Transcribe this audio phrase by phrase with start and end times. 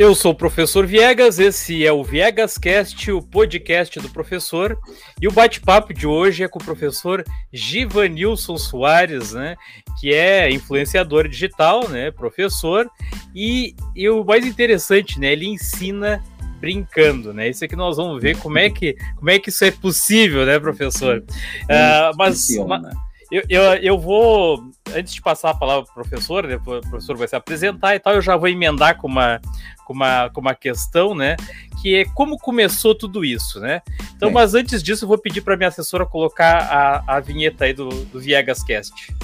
[0.00, 4.78] Eu sou o professor Viegas, esse é o Viegas Cast, o podcast do professor.
[5.20, 9.56] E o bate-papo de hoje é com o professor Givanilson Soares, né,
[10.00, 12.90] que é influenciador digital, né, professor.
[13.34, 16.24] E, e o mais interessante, né, ele ensina
[16.58, 17.50] brincando, né?
[17.50, 20.58] Isso aqui nós vamos ver como é que, como é que isso é possível, né,
[20.58, 21.18] professor?
[21.18, 22.96] Uh, mas, mas
[23.30, 27.16] eu, eu, eu vou, antes de passar a palavra para o professor, né, o professor
[27.16, 29.40] vai se apresentar e tal, eu já vou emendar com uma,
[29.84, 31.36] com uma, com uma questão, né,
[31.80, 33.82] que é como começou tudo isso, né?
[34.16, 36.58] Então, mas antes disso, eu vou pedir para minha assessora colocar
[37.06, 39.14] a, a vinheta aí do, do Viegas Cast.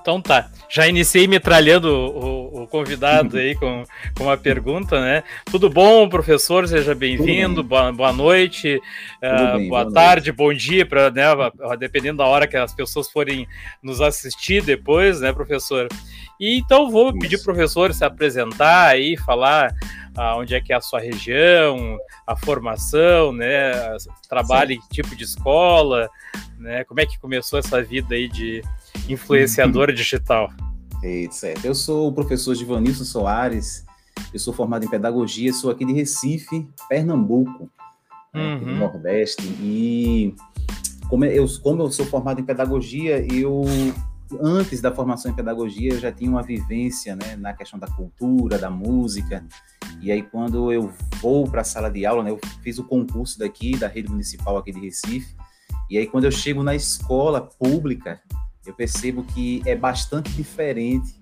[0.00, 0.50] Então tá.
[0.70, 3.82] Já iniciei metralhando o, o convidado aí com,
[4.16, 5.24] com uma pergunta, né?
[5.50, 6.68] Tudo bom, professor?
[6.68, 7.64] Seja bem-vindo.
[7.64, 10.36] Boa, boa noite, uh, bem, boa, boa, tarde, noite.
[10.36, 11.24] bom dia, para né,
[11.76, 13.48] dependendo da hora que as pessoas forem
[13.82, 15.88] nos assistir depois, né, professor?
[16.38, 19.74] E então vou pedir para o professor se apresentar aí, falar
[20.16, 23.72] ah, onde é que é a sua região, a formação, né?
[24.28, 26.08] Trabalho tipo de escola,
[26.58, 26.84] né?
[26.84, 28.62] Como é que começou essa vida aí de
[29.08, 30.50] influenciador digital.
[31.02, 31.64] É, certo.
[31.64, 33.84] Eu sou o professor Givanilson Soares,
[34.32, 37.70] eu sou formado em pedagogia, sou aqui de Recife, Pernambuco,
[38.34, 38.76] né, uhum.
[38.76, 40.34] Nordeste, e
[41.08, 43.64] como eu, como eu sou formado em pedagogia, eu
[44.40, 48.58] antes da formação em pedagogia eu já tinha uma vivência né, na questão da cultura,
[48.58, 49.44] da música,
[50.00, 53.38] e aí quando eu vou para a sala de aula, né, eu fiz o concurso
[53.38, 55.34] daqui, da rede municipal aqui de Recife,
[55.88, 58.20] e aí quando eu chego na escola pública,
[58.70, 61.14] eu percebo que é bastante diferente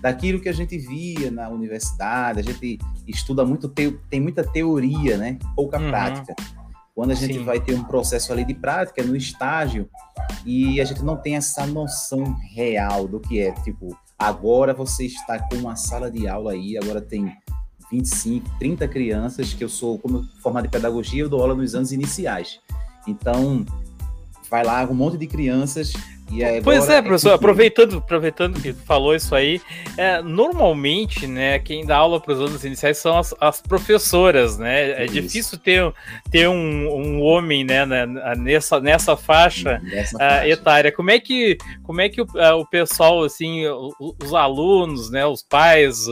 [0.00, 2.40] daquilo que a gente via na universidade.
[2.40, 5.38] A gente estuda muito, tem muita teoria, né?
[5.56, 5.88] Pouca uhum.
[5.88, 6.34] prática.
[6.94, 7.44] Quando a gente Sim.
[7.44, 9.88] vai ter um processo ali de prática no estágio
[10.44, 15.38] e a gente não tem essa noção real do que é, tipo, agora você está
[15.38, 17.34] com uma sala de aula aí, agora tem
[17.90, 21.90] 25, 30 crianças, que eu sou, como formado em pedagogia, eu dou aula nos anos
[21.90, 22.60] iniciais.
[23.06, 23.64] Então,
[24.50, 25.92] vai lá um monte de crianças
[26.62, 29.60] pois é, professor, aproveitando, aproveitando que falou isso aí,
[29.96, 34.92] é, normalmente, né, quem dá aula para os alunos iniciais são as, as professoras, né?
[34.92, 35.14] É isso.
[35.14, 35.92] difícil ter,
[36.30, 37.84] ter um, um homem, né,
[38.38, 40.48] nessa, nessa faixa, nessa uh, faixa.
[40.48, 40.92] etária.
[40.92, 45.26] Como é que, como é que o, uh, o pessoal, assim, os, os alunos, né,
[45.26, 46.06] os pais,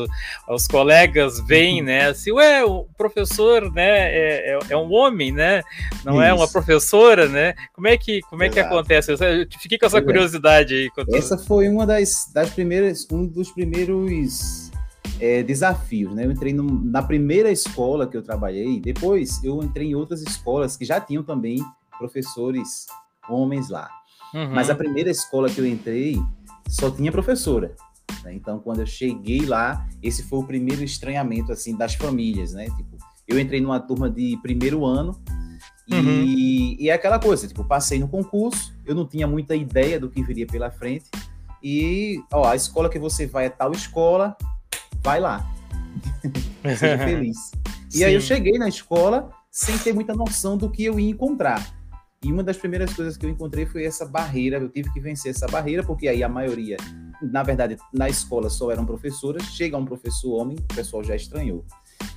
[0.48, 5.62] os colegas veem, né, assim, ué, o professor, né, é, é, é um homem, né?
[6.04, 6.22] Não isso.
[6.22, 7.54] é uma professora, né?
[7.72, 9.12] Como é que, como é que acontece?
[9.12, 9.18] Eu
[9.60, 10.90] fiquei com essa curiosidade aí.
[11.12, 14.70] Essa foi uma das, das primeiras, um dos primeiros
[15.20, 16.24] é, desafios, né?
[16.24, 20.76] Eu entrei no, na primeira escola que eu trabalhei, depois eu entrei em outras escolas
[20.76, 21.58] que já tinham também
[21.98, 22.86] professores
[23.28, 23.90] homens lá.
[24.34, 24.54] Uhum.
[24.54, 26.16] Mas a primeira escola que eu entrei
[26.68, 27.74] só tinha professora.
[28.24, 28.34] Né?
[28.34, 32.66] Então, quando eu cheguei lá, esse foi o primeiro estranhamento assim das famílias, né?
[32.76, 32.96] Tipo,
[33.26, 35.20] eu entrei numa turma de primeiro ano
[35.90, 36.22] Uhum.
[36.22, 40.10] E, e é aquela coisa, tipo, passei no concurso, eu não tinha muita ideia do
[40.10, 41.06] que viria pela frente.
[41.62, 44.36] E, ó, a escola que você vai é tal escola,
[45.02, 45.48] vai lá.
[46.62, 47.36] Seja feliz.
[47.90, 48.04] E Sim.
[48.04, 51.74] aí eu cheguei na escola sem ter muita noção do que eu ia encontrar.
[52.22, 55.30] E uma das primeiras coisas que eu encontrei foi essa barreira, eu tive que vencer
[55.30, 56.76] essa barreira, porque aí a maioria,
[57.22, 61.64] na verdade, na escola só eram professoras, chega um professor homem, o pessoal já estranhou.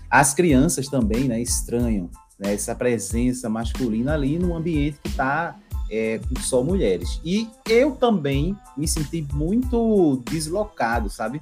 [0.09, 2.09] As crianças também, né, estranham
[2.41, 5.55] né, essa presença masculina ali num ambiente que está
[5.91, 7.21] é, com só mulheres.
[7.23, 11.39] E eu também me senti muito deslocado, sabe?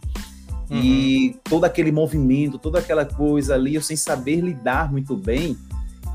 [0.70, 0.82] Uhum.
[0.84, 5.58] E todo aquele movimento, toda aquela coisa ali, eu sem saber lidar muito bem,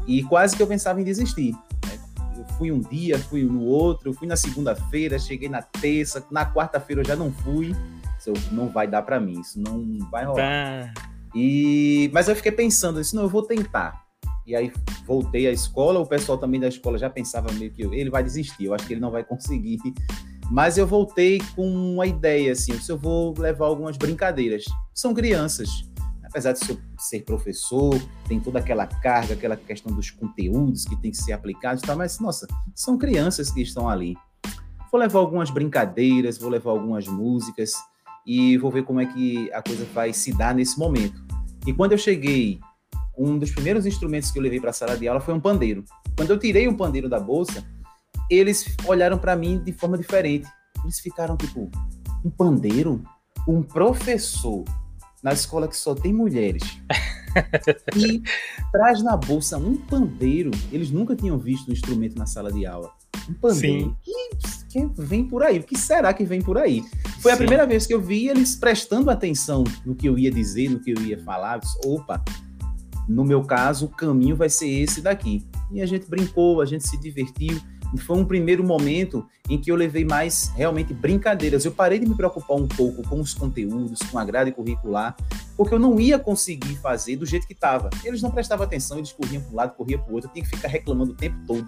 [0.06, 1.52] e quase que eu pensava em desistir.
[1.86, 1.98] Né?
[2.36, 7.00] Eu fui um dia, fui no outro, fui na segunda-feira, cheguei na terça, na quarta-feira
[7.00, 7.74] eu já não fui.
[8.18, 10.92] Isso não vai dar para mim, isso não vai rolar.
[10.94, 11.08] Tá.
[11.34, 14.03] E, mas eu fiquei pensando, isso não, eu vou tentar
[14.46, 14.72] e aí
[15.06, 18.64] voltei à escola, o pessoal também da escola já pensava meio que ele vai desistir,
[18.64, 19.78] eu acho que ele não vai conseguir.
[20.50, 24.64] Mas eu voltei com uma ideia, assim, se eu vou levar algumas brincadeiras.
[24.92, 25.88] São crianças,
[26.22, 26.60] apesar de
[26.98, 27.98] ser professor,
[28.28, 31.96] tem toda aquela carga, aquela questão dos conteúdos que tem que ser aplicados, tá?
[31.96, 34.16] mas, nossa, são crianças que estão ali.
[34.92, 37.72] Vou levar algumas brincadeiras, vou levar algumas músicas
[38.26, 41.24] e vou ver como é que a coisa vai se dar nesse momento.
[41.66, 42.60] E quando eu cheguei
[43.16, 45.84] um dos primeiros instrumentos que eu levei para a sala de aula foi um pandeiro.
[46.16, 47.64] Quando eu tirei um pandeiro da bolsa,
[48.30, 50.48] eles olharam para mim de forma diferente.
[50.82, 51.70] Eles ficaram tipo,
[52.24, 53.02] um pandeiro?
[53.46, 54.64] Um professor
[55.22, 56.62] na escola que só tem mulheres.
[57.96, 58.22] e
[58.70, 60.50] traz na bolsa um pandeiro.
[60.72, 62.92] Eles nunca tinham visto um instrumento na sala de aula.
[63.28, 63.96] Um pandeiro.
[64.02, 64.28] Que,
[64.70, 65.58] que, vem por aí?
[65.58, 66.82] O que será que vem por aí?
[67.20, 67.34] Foi Sim.
[67.34, 70.80] a primeira vez que eu vi eles prestando atenção no que eu ia dizer, no
[70.80, 71.56] que eu ia falar.
[71.56, 72.22] Eu disse, Opa,
[73.08, 75.44] no meu caso, o caminho vai ser esse daqui.
[75.70, 77.60] E a gente brincou, a gente se divertiu
[77.98, 81.64] foi um primeiro momento em que eu levei mais realmente brincadeiras.
[81.64, 85.16] Eu parei de me preocupar um pouco com os conteúdos, com a grade curricular,
[85.56, 87.90] porque eu não ia conseguir fazer do jeito que estava.
[88.04, 90.44] Eles não prestavam atenção, eles corriam para um lado, corriam para o outro, eu tinha
[90.44, 91.66] que ficar reclamando o tempo todo.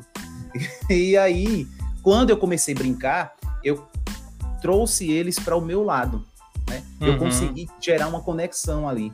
[0.88, 1.66] E aí,
[2.02, 3.86] quando eu comecei a brincar, eu
[4.62, 6.24] trouxe eles para o meu lado.
[6.68, 6.82] Né?
[7.00, 7.18] Eu uhum.
[7.18, 9.12] consegui gerar uma conexão ali.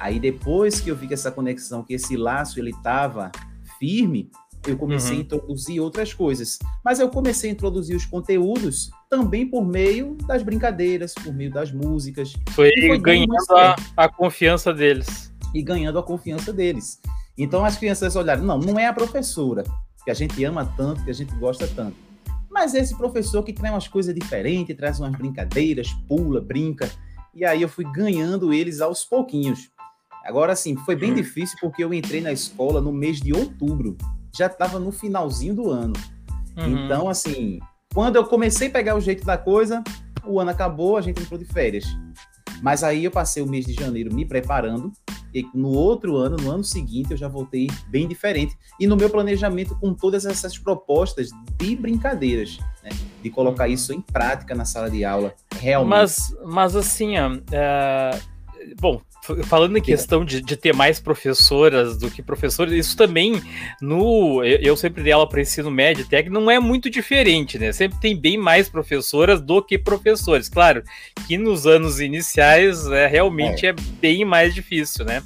[0.00, 3.30] Aí depois que eu vi que essa conexão, que esse laço ele estava
[3.78, 4.30] firme,
[4.66, 5.18] eu comecei uhum.
[5.18, 6.58] a introduzir outras coisas.
[6.82, 11.70] Mas eu comecei a introduzir os conteúdos também por meio das brincadeiras, por meio das
[11.70, 12.32] músicas.
[12.50, 15.30] Foi, foi ganhando a, a, confiança deles.
[15.54, 16.98] E ganhando a confiança deles.
[17.36, 19.64] Então as crianças olharam, não, não é a professora,
[20.02, 21.96] que a gente ama tanto, que a gente gosta tanto.
[22.50, 26.90] Mas esse professor que traz umas coisas diferentes, traz umas brincadeiras, pula, brinca.
[27.34, 29.70] E aí eu fui ganhando eles aos pouquinhos.
[30.24, 33.96] Agora, sim, foi bem difícil porque eu entrei na escola no mês de outubro
[34.36, 35.94] já estava no finalzinho do ano.
[36.56, 36.84] Uhum.
[36.84, 37.58] Então, assim,
[37.92, 39.82] quando eu comecei a pegar o jeito da coisa,
[40.24, 41.84] o ano acabou, a gente entrou de férias.
[42.62, 44.92] Mas aí eu passei o mês de janeiro me preparando,
[45.32, 48.56] e no outro ano, no ano seguinte, eu já voltei bem diferente.
[48.78, 52.90] E no meu planejamento, com todas essas propostas de brincadeiras, né?
[53.22, 53.74] de colocar uhum.
[53.74, 55.90] isso em prática na sala de aula, realmente.
[55.90, 58.18] Mas, mas assim, ó, é...
[58.80, 59.00] bom,
[59.44, 63.40] falando em questão de, de, ter mais professoras do que professores, isso também
[63.80, 64.42] no.
[64.44, 67.72] Eu sempre dei aula para ensino médio técnico, não é muito diferente, né?
[67.72, 70.48] Sempre tem bem mais professoras do que professores.
[70.48, 70.82] Claro
[71.26, 73.70] que nos anos iniciais é, realmente é.
[73.70, 75.22] é bem mais difícil, né?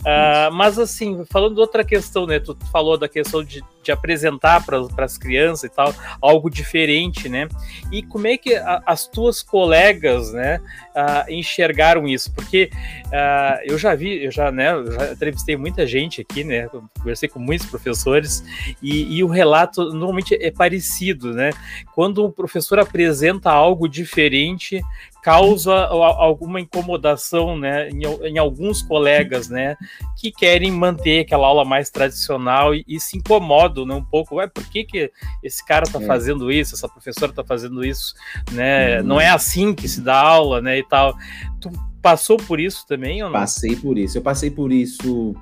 [0.00, 2.40] Uh, mas assim, falando de outra questão, né?
[2.40, 7.48] Tu falou da questão de de apresentar para as crianças e tal, algo diferente, né?
[7.90, 10.60] E como é que a, as tuas colegas, né,
[10.94, 12.32] uh, enxergaram isso?
[12.32, 12.70] Porque
[13.06, 16.68] uh, eu já vi, eu já, né, eu já entrevistei muita gente aqui, né,
[16.98, 18.44] conversei com muitos professores
[18.82, 21.50] e, e o relato normalmente é parecido, né?
[21.94, 24.82] Quando o professor apresenta algo diferente,
[25.26, 29.76] causa alguma incomodação, né, em, em, alguns colegas, né,
[30.16, 34.46] que querem manter aquela aula mais tradicional e, e se incomodam, né, um pouco, ué,
[34.46, 35.10] por que, que
[35.42, 36.06] esse cara está é.
[36.06, 38.14] fazendo isso, essa professora está fazendo isso,
[38.52, 39.06] né, uhum.
[39.08, 41.16] não é assim que se dá aula, né, e tal.
[41.60, 43.40] Tu passou por isso também ou não?
[43.40, 45.34] Passei por isso, eu passei por isso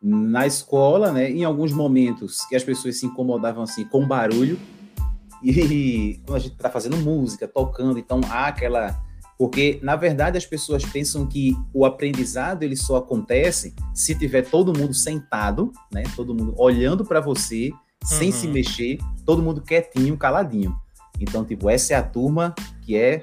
[0.00, 4.58] na escola, né, em alguns momentos que as pessoas se incomodavam assim com barulho,
[5.42, 9.04] e quando a gente está fazendo música, tocando, então há aquela
[9.38, 14.76] porque, na verdade, as pessoas pensam que o aprendizado ele só acontece se tiver todo
[14.76, 16.04] mundo sentado, né?
[16.14, 17.70] Todo mundo olhando para você,
[18.02, 18.54] sem se uhum.
[18.54, 20.74] mexer, todo mundo quietinho, caladinho.
[21.20, 23.20] Então, tipo, essa é a turma que é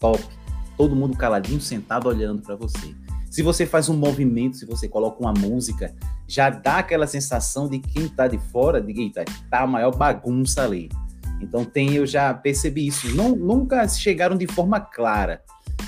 [0.00, 0.22] top.
[0.76, 2.94] Todo mundo caladinho, sentado, olhando para você.
[3.30, 5.94] Se você faz um movimento, se você coloca uma música,
[6.26, 10.62] já dá aquela sensação de quem está de fora, de eita, tá a maior bagunça
[10.62, 10.90] ali.
[11.40, 13.14] Então tem, eu já percebi isso.
[13.16, 15.42] Não, nunca chegaram de forma clara,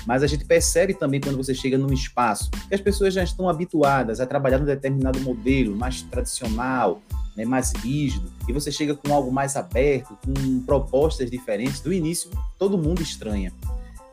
[0.05, 3.49] mas a gente percebe também quando você chega num espaço que as pessoas já estão
[3.49, 7.01] habituadas a trabalhar num determinado modelo mais tradicional,
[7.35, 11.81] né, mais rígido, e você chega com algo mais aberto, com propostas diferentes.
[11.81, 13.51] Do início, todo mundo estranha.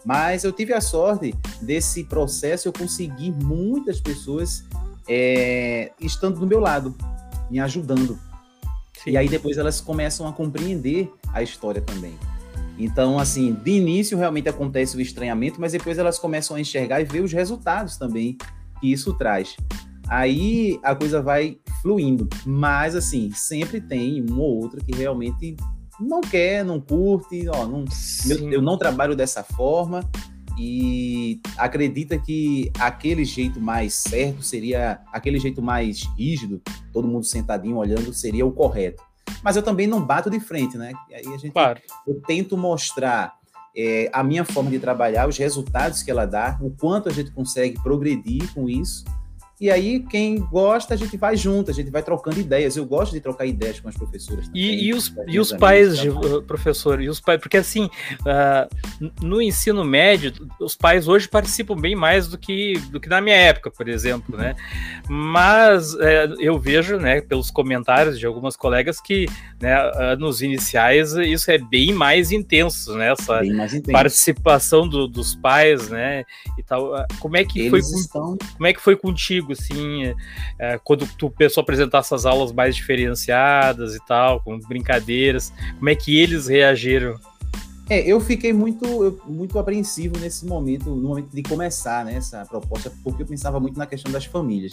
[0.04, 4.64] Mas eu tive a sorte desse processo, eu consegui muitas pessoas
[5.08, 6.94] é, estando do meu lado,
[7.49, 8.18] me ajudando.
[9.04, 9.12] Sim.
[9.12, 12.18] E aí depois elas começam a compreender a história também.
[12.84, 17.04] Então, assim, de início realmente acontece o estranhamento, mas depois elas começam a enxergar e
[17.04, 18.36] ver os resultados também
[18.80, 19.56] que isso traz.
[20.08, 25.56] Aí a coisa vai fluindo, mas assim, sempre tem um ou outro que realmente
[26.00, 27.84] não quer, não curte, ó, não,
[28.28, 30.04] eu, eu não trabalho dessa forma
[30.58, 36.60] e acredita que aquele jeito mais certo seria aquele jeito mais rígido,
[36.92, 39.02] todo mundo sentadinho olhando, seria o correto
[39.42, 40.92] mas eu também não bato de frente, né?
[41.08, 41.80] E aí a gente, claro.
[42.06, 43.34] eu tento mostrar
[43.76, 47.30] é, a minha forma de trabalhar, os resultados que ela dá, o quanto a gente
[47.30, 49.04] consegue progredir com isso
[49.62, 52.76] e aí, quem gosta, a gente vai junto, a gente vai trocando ideias.
[52.76, 54.49] Eu gosto de trocar ideias com as professoras.
[54.49, 57.85] Também, e, e, os, e os pais, de, uh, professor, e os pais, porque assim,
[57.85, 63.21] uh, no ensino médio, os pais hoje participam bem mais do que, do que na
[63.21, 64.57] minha época, por exemplo, né?
[65.09, 69.28] Mas é, eu vejo, né, pelos comentários de algumas colegas que,
[69.61, 69.76] né,
[70.19, 73.12] nos iniciais, isso é bem mais intenso, né?
[73.12, 73.92] Essa intenso.
[73.92, 76.25] participação do, dos pais, né?
[76.59, 77.07] E tal.
[77.21, 78.00] Como é que Eles foi?
[78.00, 78.37] Estão...
[78.57, 79.51] Como é que foi contigo?
[79.52, 80.14] Digo assim,
[80.59, 85.94] é, quando tu pensou apresentar essas aulas mais diferenciadas e tal, com brincadeiras, como é
[85.94, 87.18] que eles reagiram?
[87.88, 92.92] É, eu fiquei muito, muito apreensivo nesse momento, no momento de começar né, essa proposta,
[93.02, 94.73] porque eu pensava muito na questão das famílias.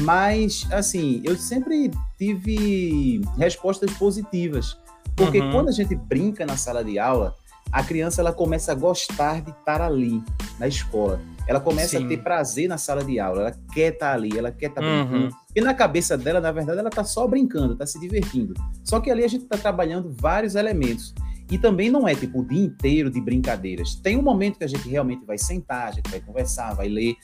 [0.00, 4.76] Mas, assim, eu sempre tive respostas positivas.
[5.16, 5.52] Porque uhum.
[5.52, 7.34] quando a gente brinca na sala de aula,
[7.70, 10.22] a criança ela começa a gostar de estar ali
[10.58, 11.20] na escola.
[11.46, 12.04] Ela começa Sim.
[12.04, 15.08] a ter prazer na sala de aula, ela quer estar ali, ela quer estar uhum.
[15.08, 15.36] brincando.
[15.54, 18.54] E na cabeça dela, na verdade, ela está só brincando, está se divertindo.
[18.84, 21.14] Só que ali a gente está trabalhando vários elementos.
[21.50, 23.96] E também não é tipo o dia inteiro de brincadeiras.
[23.96, 27.14] Tem um momento que a gente realmente vai sentar, a gente vai conversar, vai ler.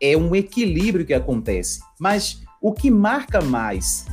[0.00, 1.80] É um equilíbrio que acontece.
[1.98, 4.06] Mas o que marca mais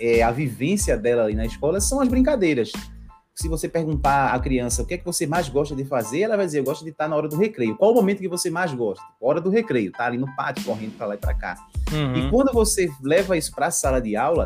[0.00, 2.70] é, a vivência dela ali na escola são as brincadeiras
[3.40, 6.36] se você perguntar à criança o que é que você mais gosta de fazer, ela
[6.36, 7.76] vai dizer: eu gosto de estar na hora do recreio.
[7.76, 9.04] Qual o momento que você mais gosta?
[9.20, 11.56] Hora do recreio, tá ali no pátio, correndo para lá e para cá.
[11.92, 12.16] Uhum.
[12.16, 14.44] E quando você leva isso para a sala de aula,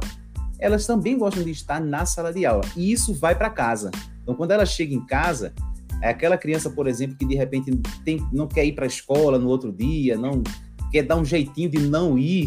[0.59, 2.65] elas também gostam de estar na sala de aula.
[2.77, 3.91] E isso vai para casa.
[4.23, 5.55] Então, quando ela chega em casa,
[6.03, 7.71] é aquela criança, por exemplo, que de repente
[8.05, 10.43] tem, não quer ir para a escola no outro dia, não
[10.91, 12.47] quer dar um jeitinho de não ir,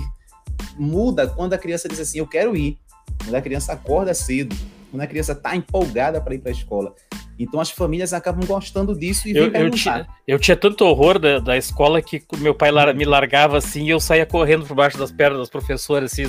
[0.77, 2.77] muda quando a criança diz assim: eu quero ir.
[3.23, 4.55] Quando a criança acorda cedo
[4.95, 6.95] quando a criança está empolgada para ir para a escola.
[7.37, 11.37] Então as famílias acabam gostando disso e eu, eu tinha, eu tinha tanto horror da,
[11.39, 14.97] da escola que meu pai lar, me largava assim e eu saía correndo por baixo
[14.97, 16.23] das pernas das professoras, assim,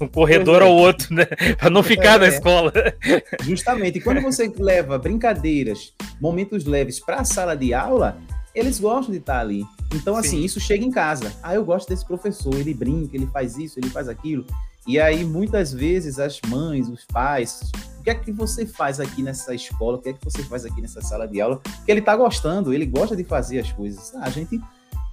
[0.00, 0.64] num corredor é.
[0.64, 1.26] ao outro, né?
[1.56, 2.72] para não ficar é, na escola.
[3.42, 3.98] Justamente.
[3.98, 8.18] E quando você leva brincadeiras, momentos leves para a sala de aula,
[8.52, 9.62] eles gostam de estar ali.
[9.94, 10.44] Então, assim, Sim.
[10.44, 11.32] isso chega em casa.
[11.40, 14.44] Ah, eu gosto desse professor, ele brinca, ele faz isso, ele faz aquilo.
[14.88, 19.22] E aí, muitas vezes, as mães, os pais, o que é que você faz aqui
[19.22, 19.98] nessa escola?
[19.98, 21.60] O que é que você faz aqui nessa sala de aula?
[21.84, 24.14] Que ele está gostando, ele gosta de fazer as coisas.
[24.14, 24.58] Ah, a gente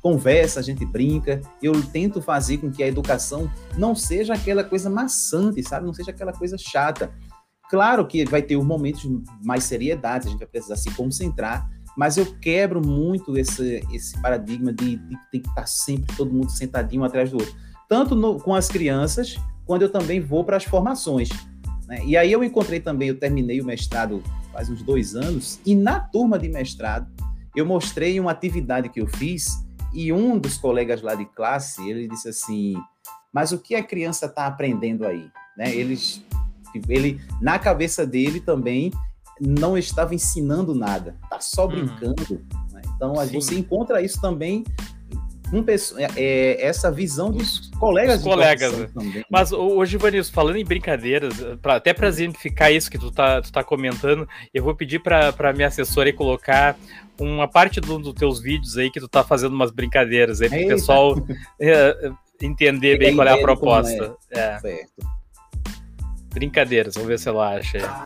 [0.02, 1.42] conversa, a gente brinca.
[1.62, 5.86] Eu tento fazer com que a educação não seja aquela coisa maçante, sabe?
[5.86, 7.12] Não seja aquela coisa chata.
[7.70, 11.70] Claro que vai ter um momentos de mais seriedade, a gente vai precisar se concentrar,
[11.98, 17.04] mas eu quebro muito esse, esse paradigma de, de que estar sempre todo mundo sentadinho
[17.04, 17.54] atrás do outro.
[17.90, 21.30] Tanto no, com as crianças, quando eu também vou para as formações.
[21.88, 22.04] Né?
[22.06, 26.00] E aí eu encontrei também, eu terminei o mestrado faz uns dois anos, e na
[26.00, 27.08] turma de mestrado
[27.56, 32.08] eu mostrei uma atividade que eu fiz, e um dos colegas lá de classe, ele
[32.08, 32.76] disse assim,
[33.34, 35.30] mas o que a criança está aprendendo aí?
[35.58, 35.74] Né?
[35.74, 36.22] Eles,
[36.88, 38.92] ele, na cabeça dele também,
[39.40, 41.72] não estava ensinando nada, está só uhum.
[41.72, 42.46] brincando.
[42.72, 42.82] Né?
[42.96, 43.34] Então, Sim.
[43.34, 44.64] você encontra isso também
[45.54, 45.64] um,
[45.98, 48.16] é, é, essa visão dos colegas.
[48.16, 48.78] Dos colegas.
[48.78, 48.88] Né?
[48.94, 49.26] Também.
[49.30, 53.52] Mas hoje, Vanilson, falando em brincadeiras, pra, até para exemplificar isso que tu tá, tu
[53.52, 56.78] tá comentando, eu vou pedir para minha assessora colocar
[57.20, 60.60] uma parte dos do teus vídeos aí que tu tá fazendo umas brincadeiras aí, para
[60.60, 61.16] o pessoal
[61.60, 62.12] é,
[62.42, 64.16] entender bem qual é a proposta.
[64.32, 64.60] É.
[64.60, 65.16] Certo.
[66.34, 68.06] Brincadeiras, vamos ver se ela acha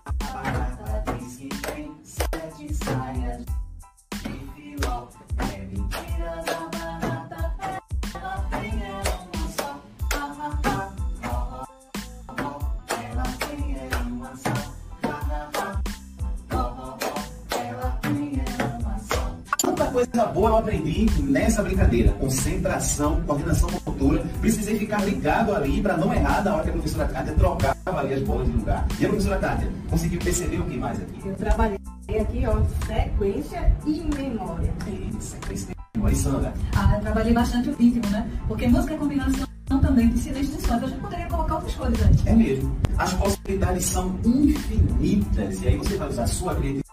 [20.26, 22.12] boa eu aprendi nessa brincadeira.
[22.14, 24.24] Concentração, coordenação motora.
[24.42, 28.14] Precisei ficar ligado ali para não errar na hora que a professora Kátia trocava ali
[28.14, 28.88] as bolas de lugar.
[29.00, 31.28] E a professora Kátia, conseguiu perceber o que mais aqui?
[31.28, 31.80] Eu trabalhei
[32.20, 34.74] aqui, ó, sequência e memória.
[34.88, 36.14] E sequência e memória.
[36.14, 36.54] E Sandra?
[36.76, 38.28] Ah, eu trabalhei bastante o ritmo, né?
[38.48, 39.50] Porque música é combinação
[39.82, 40.84] também de silêncio de sons.
[40.84, 42.26] A gente poderia colocar outras coisas antes.
[42.26, 42.76] É mesmo.
[42.98, 45.62] As possibilidades são infinitas.
[45.62, 46.89] E aí você vai usar a sua criatividade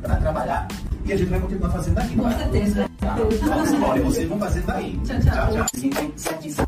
[0.00, 0.68] para trabalhar.
[1.04, 2.16] E a gente vai continuar fazendo aqui.
[2.16, 2.90] Com certeza.
[2.98, 3.16] Tá?
[3.16, 3.98] Vamos embora.
[3.98, 4.98] E vocês vão fazer daí.
[5.04, 5.32] Tchau, tchau.
[5.52, 5.66] tchau,
[6.16, 6.66] tchau.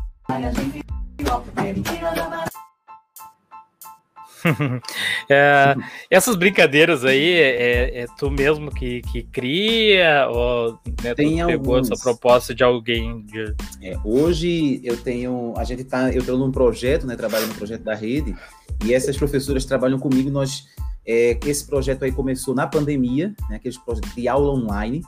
[5.29, 5.75] é,
[6.09, 11.47] essas brincadeiras aí é, é, é, tu mesmo que, que cria ou né, Tem tu
[11.47, 11.91] pegou alguns.
[11.91, 13.21] essa proposta de alguém?
[13.25, 13.55] De...
[13.81, 17.81] É, hoje eu tenho, a gente tá, eu estou num projeto, né, trabalho no projeto
[17.81, 18.35] da rede
[18.83, 20.29] e essas professoras trabalham comigo.
[20.29, 20.67] Nós,
[21.05, 25.03] é, esse projeto aí começou na pandemia, né, aqueles projetos de aula online.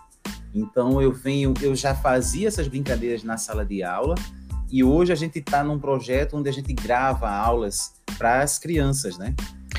[0.53, 4.15] Então eu venho, eu já fazia essas brincadeiras na sala de aula
[4.69, 9.17] e hoje a gente está num projeto onde a gente grava aulas para as crianças,
[9.17, 9.35] né?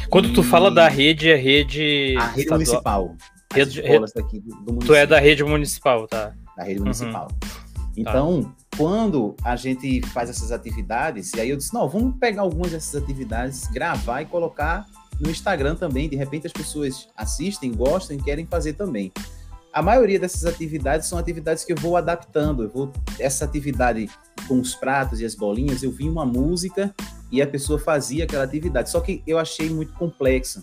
[0.08, 0.32] Quando e...
[0.32, 2.14] tu fala da rede, é rede.
[2.16, 2.58] A rede estadual.
[2.58, 3.16] municipal.
[3.52, 4.12] Rede, rede...
[4.14, 6.32] Daqui do, do tu é da rede municipal, tá?
[6.56, 7.28] Da rede municipal.
[7.30, 7.68] Uhum.
[7.96, 8.50] Então, tá.
[8.76, 13.02] quando a gente faz essas atividades, e aí eu disse: não, vamos pegar algumas dessas
[13.02, 14.86] atividades, gravar e colocar
[15.20, 16.08] no Instagram também.
[16.08, 19.12] De repente as pessoas assistem, gostam e querem fazer também.
[19.72, 22.64] A maioria dessas atividades são atividades que eu vou adaptando.
[22.64, 24.08] Eu vou essa atividade
[24.46, 26.94] com os pratos e as bolinhas, eu vi uma música
[27.30, 28.90] e a pessoa fazia aquela atividade.
[28.90, 30.62] Só que eu achei muito complexa.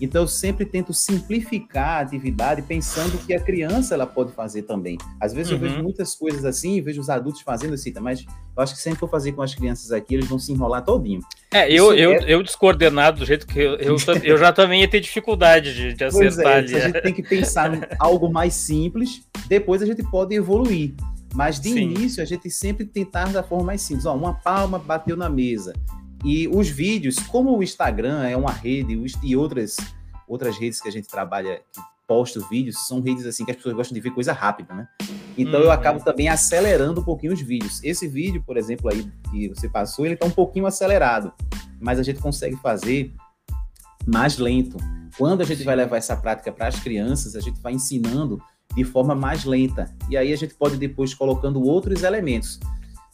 [0.00, 4.98] Então eu sempre tento simplificar a atividade pensando que a criança ela pode fazer também.
[5.20, 5.56] Às vezes uhum.
[5.56, 5.82] eu vejo uhum.
[5.84, 9.32] muitas coisas assim, vejo os adultos fazendo assim, mas eu acho que sempre for fazer
[9.32, 11.20] com as crianças aqui, eles vão se enrolar todinho.
[11.52, 12.24] É, eu, eu, é...
[12.26, 16.04] eu descoordenado do jeito que eu, eu, eu já também ia ter dificuldade de, de
[16.04, 16.74] acertar é, ali.
[16.74, 20.94] A gente tem que pensar em algo mais simples, depois a gente pode evoluir.
[21.34, 21.80] Mas de Sim.
[21.80, 24.06] início a gente sempre tentar da forma mais simples.
[24.06, 25.74] Ó, uma palma bateu na mesa.
[26.24, 29.76] E os vídeos, como o Instagram é uma rede e outras,
[30.26, 33.74] outras redes que a gente trabalha, que posta vídeos, são redes assim que as pessoas
[33.74, 34.88] gostam de ver coisa rápida, né?
[35.36, 35.72] Então eu uhum.
[35.72, 37.82] acabo também acelerando um pouquinho os vídeos.
[37.82, 41.32] Esse vídeo, por exemplo, aí que você passou, ele está um pouquinho acelerado,
[41.80, 43.12] mas a gente consegue fazer
[44.06, 44.76] mais lento.
[45.18, 48.40] Quando a gente vai levar essa prática para as crianças, a gente vai ensinando
[48.74, 49.92] de forma mais lenta.
[50.08, 52.60] E aí a gente pode depois colocando outros elementos.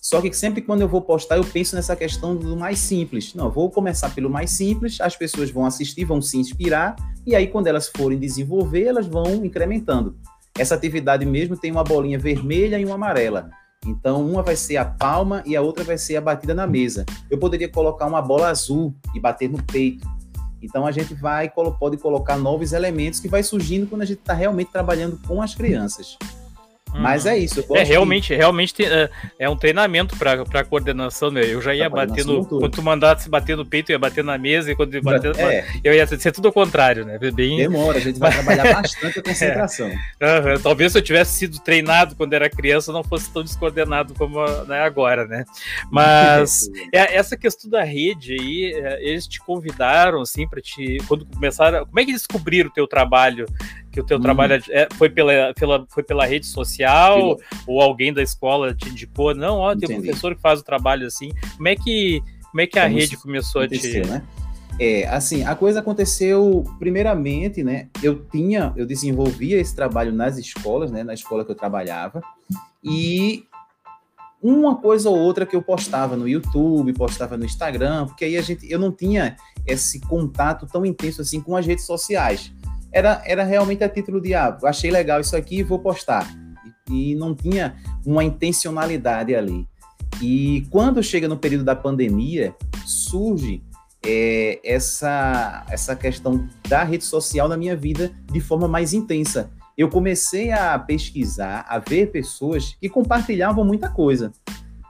[0.03, 3.35] Só que sempre quando eu vou postar, eu penso nessa questão do mais simples.
[3.37, 7.47] Não, vou começar pelo mais simples, as pessoas vão assistir, vão se inspirar, e aí
[7.47, 10.17] quando elas forem desenvolver, elas vão incrementando.
[10.59, 13.49] Essa atividade mesmo tem uma bolinha vermelha e uma amarela.
[13.87, 17.07] Então, uma vai ser a palma e a outra vai ser a batida na mesa.
[17.31, 20.07] Eu poderia colocar uma bola azul e bater no peito.
[20.61, 24.35] Então, a gente vai pode colocar novos elementos que vai surgindo quando a gente está
[24.35, 26.19] realmente trabalhando com as crianças.
[26.95, 27.65] Mas é isso.
[27.75, 28.35] é realmente, de...
[28.35, 31.31] realmente tem, é, é, um treinamento para coordenação.
[31.31, 31.43] Né?
[31.45, 32.45] Eu já ia bater no.
[32.45, 35.65] Quando tu mandasse bater no peito, eu ia bater na mesa, e quando bater, é.
[35.83, 37.19] eu ia ser tudo ao contrário, né?
[37.19, 37.57] Bem...
[37.57, 39.91] Demora, a gente vai trabalhar bastante a concentração.
[40.21, 40.39] É.
[40.39, 40.61] Uhum.
[40.63, 44.81] Talvez se eu tivesse sido treinado quando era criança, não fosse tão descoordenado como né,
[44.81, 45.45] agora, né?
[45.91, 50.99] Mas é, essa questão da rede aí, é, eles te convidaram, assim, para te.
[51.09, 51.87] Quando começaram.
[51.87, 53.47] Como é que eles descobriram o teu trabalho?
[53.93, 54.23] Que o teu hum.
[54.23, 59.35] trabalho é, foi, pela, pela, foi pela rede social ou alguém da escola te indicou?
[59.35, 61.31] Não, ó, tem um professor que faz o trabalho assim.
[61.57, 64.01] Como é que, como é que a rede começou a te...
[64.01, 64.23] Né?
[64.81, 67.89] É, assim, a coisa aconteceu primeiramente, né?
[68.03, 71.05] Eu tinha, eu desenvolvia esse trabalho nas escolas, né?
[71.05, 72.23] Na escola que eu trabalhava
[72.83, 73.45] e
[74.43, 78.43] uma coisa ou outra que eu postava no YouTube, postava no Instagram, porque aí a
[78.43, 82.53] gente, eu não tinha esse contato tão intenso assim com as redes sociais
[82.93, 86.29] era, era realmente a título de, ah, achei legal isso aqui vou postar.
[86.89, 89.67] E, e não tinha uma intencionalidade ali.
[90.21, 93.63] E quando chega no período da pandemia, surge
[94.05, 99.51] é, essa, essa questão da rede social na minha vida de forma mais intensa.
[99.77, 104.31] Eu comecei a pesquisar, a ver pessoas que compartilhavam muita coisa.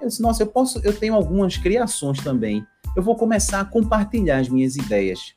[0.00, 2.66] Eu disse, nossa, eu posso, eu tenho algumas criações também.
[2.96, 5.34] Eu vou começar a compartilhar as minhas ideias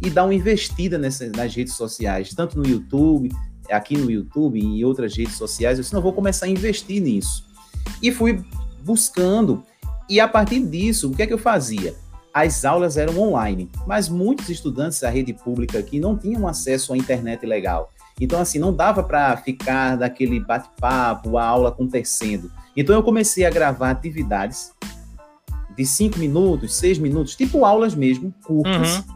[0.00, 3.30] e dar uma investida nessas, nas redes sociais, tanto no YouTube,
[3.70, 5.78] aqui no YouTube e em outras redes sociais.
[5.78, 7.44] Eu disse, não, vou começar a investir nisso.
[8.02, 8.44] E fui
[8.82, 9.62] buscando,
[10.08, 11.94] e a partir disso, o que é que eu fazia?
[12.32, 16.96] As aulas eram online, mas muitos estudantes da rede pública aqui não tinham acesso à
[16.96, 17.90] internet legal.
[18.20, 22.50] Então, assim, não dava para ficar daquele bate-papo, a aula acontecendo.
[22.76, 24.72] Então, eu comecei a gravar atividades
[25.76, 29.15] de cinco minutos, seis minutos, tipo aulas mesmo, curtas, uhum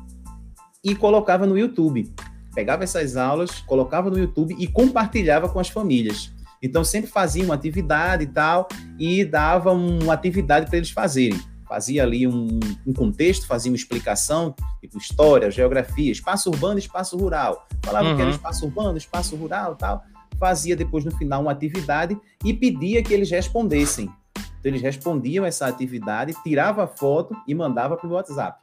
[0.84, 2.12] e colocava no YouTube.
[2.54, 6.32] Pegava essas aulas, colocava no YouTube e compartilhava com as famílias.
[6.62, 11.40] Então sempre fazia uma atividade e tal e dava uma atividade para eles fazerem.
[11.66, 17.66] Fazia ali um, um, contexto, fazia uma explicação, tipo história, geografia, espaço urbano, espaço rural.
[17.84, 18.16] Falava uhum.
[18.16, 20.02] que era espaço urbano, espaço rural, tal.
[20.38, 24.10] Fazia depois no final uma atividade e pedia que eles respondessem.
[24.36, 28.58] Então eles respondiam essa atividade, tirava a foto e mandava para o WhatsApp.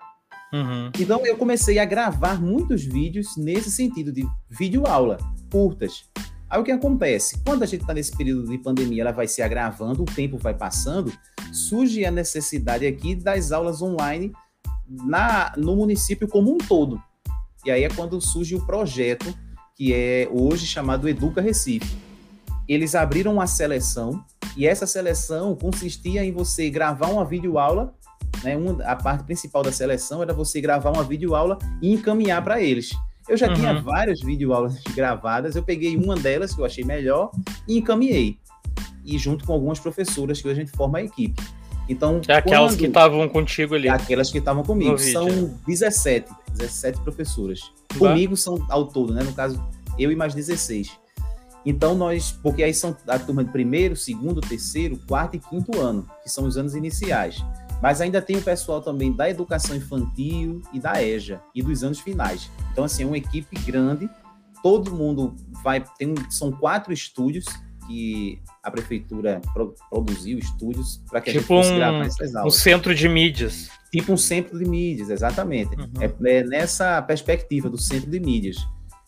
[0.53, 0.91] Uhum.
[0.99, 5.17] Então eu comecei a gravar muitos vídeos nesse sentido de vídeo aula,
[5.51, 6.05] curtas.
[6.49, 7.39] Aí o que acontece?
[7.45, 10.53] Quando a gente está nesse período de pandemia, ela vai se agravando, o tempo vai
[10.53, 11.11] passando,
[11.51, 14.31] surge a necessidade aqui das aulas online
[14.87, 17.01] na, no município como um todo.
[17.65, 19.33] E aí é quando surge o projeto
[19.75, 21.97] que é hoje chamado Educa Recife.
[22.67, 24.23] Eles abriram uma seleção
[24.55, 27.93] e essa seleção consistia em você gravar uma videoaula
[28.43, 32.61] né, um, a parte principal da seleção era você gravar uma videoaula e encaminhar para
[32.61, 32.91] eles.
[33.27, 33.55] Eu já uhum.
[33.55, 37.31] tinha várias videoaulas gravadas, eu peguei uma delas que eu achei melhor
[37.67, 38.39] e encaminhei.
[39.03, 41.41] E junto com algumas professoras que a gente forma a equipe.
[41.89, 42.79] Então, é aquelas quando...
[42.79, 43.87] que estavam contigo ali.
[43.87, 44.97] Aquelas que estavam comigo.
[44.97, 45.27] São
[45.65, 47.61] 17, 17 professoras.
[47.97, 49.23] Comigo são ao todo, né?
[49.23, 49.61] No caso,
[49.97, 50.91] eu e mais 16.
[51.65, 56.07] Então nós, porque aí são a turma de primeiro, segundo, terceiro, quarto e quinto ano,
[56.23, 57.43] que são os anos iniciais.
[57.81, 61.99] Mas ainda tem o pessoal também da educação infantil e da EJA e dos anos
[61.99, 62.49] finais.
[62.71, 64.09] Então, assim, é uma equipe grande,
[64.63, 65.83] todo mundo vai.
[65.97, 67.45] Tem, são quatro estúdios
[67.87, 72.33] que a prefeitura pro, produziu estúdios para que tipo a gente fosse um, gravar essas
[72.33, 72.55] um aulas.
[72.55, 73.69] centro de mídias.
[73.91, 75.75] Tipo um centro de mídias, exatamente.
[75.75, 75.91] Uhum.
[76.01, 78.57] É, é nessa perspectiva do centro de mídias.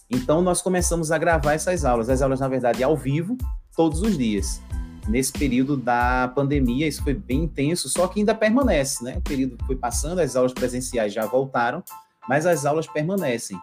[0.10, 2.10] Então, nós começamos a gravar essas aulas.
[2.10, 3.38] As aulas, na verdade, ao vivo,
[3.76, 4.62] todos os dias.
[5.10, 9.16] Nesse período da pandemia, isso foi bem intenso, só que ainda permanece, né?
[9.18, 11.84] O período foi passando, as aulas presenciais já voltaram,
[12.28, 13.58] mas as aulas permanecem.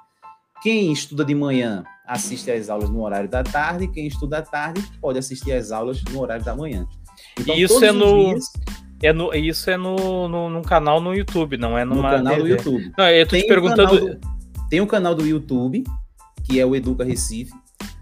[0.62, 4.82] Quem estuda de manhã assiste às aulas no horário da tarde, quem estuda à tarde
[5.00, 6.86] pode assistir às aulas no horário da manhã.
[7.38, 8.44] Então, E isso é no- dias,
[9.02, 12.34] É no, isso é no, no, num canal no YouTube, não é no numa canal
[12.36, 12.54] do TV.
[12.56, 12.92] YouTube.
[12.98, 13.88] Não, eu tô te Tem um perguntando.
[14.00, 14.20] canal do-
[14.70, 15.84] tem um canal do YouTube,
[16.44, 17.52] que é o Educa Recife,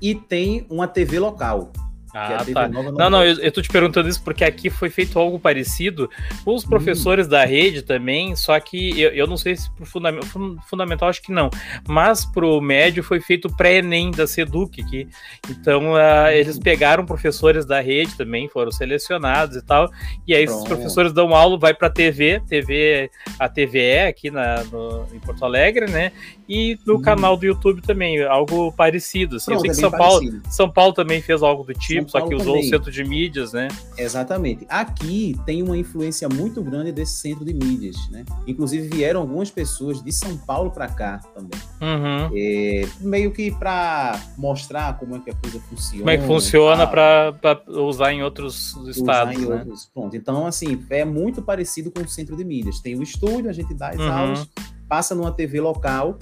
[0.01, 1.73] e tem uma TV local,
[2.17, 2.69] Ah, tá.
[2.69, 6.09] Não, não, eu, eu tô te perguntando isso porque aqui foi feito algo parecido
[6.45, 6.55] com Hum.
[6.55, 10.57] os professores da rede também, só que eu, eu não sei se pro fundam- fun-
[10.71, 11.51] fundamental, acho que não,
[11.89, 15.09] mas pro médio foi feito pré-ENEM da SEDUC, que,
[15.51, 15.99] então Hum.
[16.33, 19.91] eles pegaram professores da rede também, foram selecionados e tal,
[20.27, 20.69] e aí esses Pronto.
[20.69, 25.91] professores dão aula, vai pra TV, TV, a TVE aqui na, no- em Porto Alegre,
[25.91, 26.13] né,
[26.49, 27.03] e no Hum.
[27.03, 30.19] canal do YouTube também, algo parecido, assim, eu Pronto, sei é que bem São Paulo,
[30.21, 30.43] parecido.
[30.51, 32.71] são Paulo também fez algo do tipo, só Paulo que usou o também.
[32.71, 33.69] centro de mídias, né?
[33.97, 34.67] Exatamente.
[34.69, 38.25] Aqui tem uma influência muito grande desse centro de mídias, né?
[38.47, 41.59] Inclusive vieram algumas pessoas de São Paulo para cá também.
[41.81, 42.31] Uhum.
[42.35, 45.99] É, meio que para mostrar como é que a coisa funciona.
[45.99, 47.35] Como é que funciona para
[47.69, 49.55] usar em outros usar estados, em né?
[49.57, 49.91] outros.
[49.93, 50.17] Pronto.
[50.17, 52.81] Então, assim, é muito parecido com o centro de mídias.
[52.81, 54.13] Tem o estúdio, a gente dá as Uhum.
[54.13, 54.49] aulas,
[54.95, 56.17] passa numa TV local,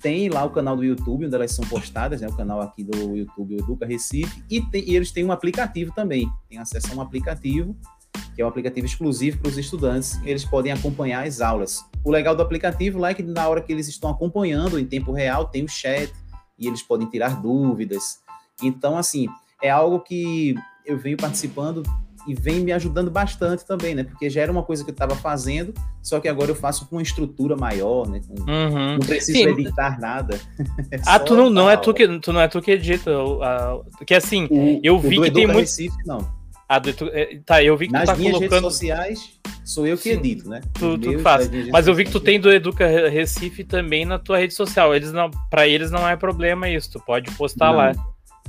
[0.00, 2.26] tem lá o canal do YouTube, onde elas são postadas, né?
[2.26, 6.26] O canal aqui do YouTube, Educa Recife, e, tem- e eles têm um aplicativo também.
[6.48, 7.76] Tem acesso a um aplicativo,
[8.34, 11.84] que é um aplicativo exclusivo para os estudantes, eles podem acompanhar as aulas.
[12.02, 15.12] O legal do aplicativo lá é que na hora que eles estão acompanhando em tempo
[15.12, 16.10] real, tem o chat,
[16.58, 18.20] e eles podem tirar dúvidas.
[18.62, 19.26] Então, assim,
[19.62, 20.54] é algo que
[20.86, 21.82] eu venho participando
[22.28, 24.04] e vem me ajudando bastante também, né?
[24.04, 26.96] Porque já era uma coisa que eu estava fazendo, só que agora eu faço com
[26.96, 28.20] uma estrutura maior, né?
[28.28, 28.92] Com- Uhum.
[28.92, 29.48] Não preciso Sim.
[29.48, 30.38] editar nada.
[30.92, 33.10] É Ah, tu não, não é tu que tu não é tu que edita,
[34.06, 36.18] que assim, O- eu vi que tem muito- Recife, não.
[36.68, 39.30] a do- tu- é, tá, eu vi que tu Nas tá minhas colocando, redes sociais,
[39.64, 40.60] sou eu que Sim, edito, né?
[40.74, 41.50] tu, tu faz.
[41.72, 44.94] Mas eu vi que tu tem do Educa Recife também na tua rede social.
[44.94, 47.92] Eles não, para eles não é problema isso, tu pode postar Não, lá.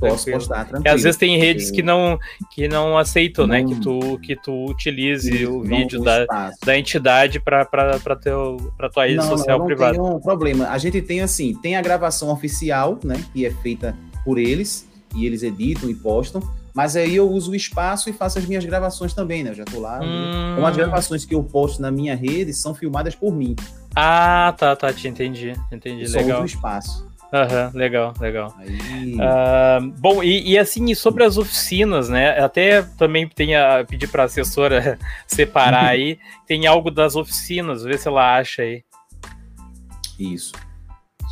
[0.00, 0.38] Posso tranquilo.
[0.38, 0.82] postar tranquilo.
[0.82, 2.18] Porque às vezes tem redes que não
[2.50, 3.68] que não aceitam, né, Não.
[3.68, 6.58] que tu que tu utilize Isso, o vídeo da, espaço.
[6.64, 9.96] da entidade para para teu para tua rede não, social não, privada.
[9.96, 10.68] Não tem um problema.
[10.68, 15.26] A gente tem assim, tem a gravação oficial, né, que é feita por eles e
[15.26, 16.42] eles editam e postam.
[16.72, 19.50] Mas aí eu uso o espaço e faço as minhas gravações também, né?
[19.50, 19.98] Eu já tô lá.
[20.00, 20.52] Hum.
[20.52, 23.56] Então as gravações que eu posto na minha rede são filmadas por mim.
[23.94, 26.36] Ah, tá, tá, te entendi, entendi, Eu só legal.
[26.36, 27.09] uso o espaço.
[27.32, 28.54] Aham, legal, legal.
[28.58, 32.40] Aí, Ah, bom, e, e assim, sobre as oficinas, né?
[32.40, 36.18] Até também tem a pedir para a assessora separar aí.
[36.46, 38.82] Tem algo das oficinas, ver se ela acha aí.
[40.18, 40.52] Isso.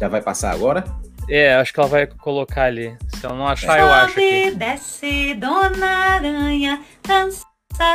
[0.00, 0.84] Já vai passar agora?
[1.28, 2.96] É, acho que ela vai colocar ali.
[3.16, 4.54] Se ela não achar, eu acho Sobe, aqui.
[4.54, 7.44] desce, Dona Aranha, dança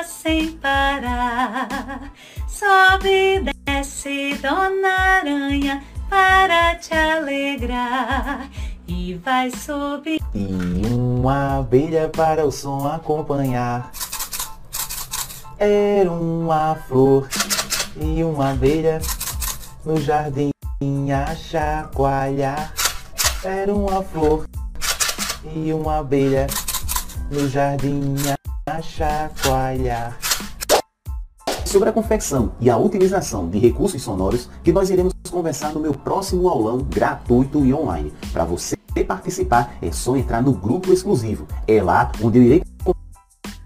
[0.03, 2.11] sem parar.
[2.47, 8.49] Sobe, desce, Dona Aranha, para te alegrar.
[8.87, 10.21] E vai subir.
[10.33, 13.91] E uma abelha para o som acompanhar.
[15.57, 17.27] Era uma flor
[17.95, 18.99] e uma abelha
[19.85, 20.51] no jardim
[21.11, 22.73] a chacoalhar.
[23.43, 24.45] Era uma flor
[25.55, 26.47] e uma abelha
[27.31, 28.15] no jardim
[28.65, 30.17] a chacoalhar.
[31.65, 35.93] Sobre a confecção e a utilização de recursos sonoros que nós iremos conversar no meu
[35.93, 38.13] próximo aulão gratuito e online.
[38.31, 41.47] Para você participar é só entrar no grupo exclusivo.
[41.67, 42.63] É lá onde eu irei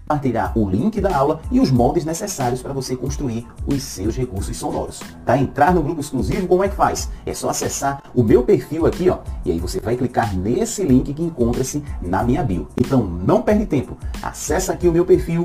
[0.08, 4.56] compartilhar o link da aula e os moldes necessários para você construir os seus recursos
[4.56, 5.02] sonoros.
[5.22, 7.10] Para entrar no grupo exclusivo, como é que faz?
[7.26, 11.12] É só acessar o meu perfil aqui, ó, e aí você vai clicar nesse link
[11.12, 12.66] que encontra-se na minha bio.
[12.78, 13.98] Então não perde tempo.
[14.22, 15.42] Acessa aqui o meu perfil,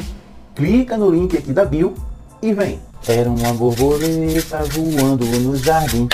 [0.55, 1.93] clica no link aqui da bio
[2.41, 2.79] e vem.
[3.05, 6.07] Era uma borboleta voando no jardim.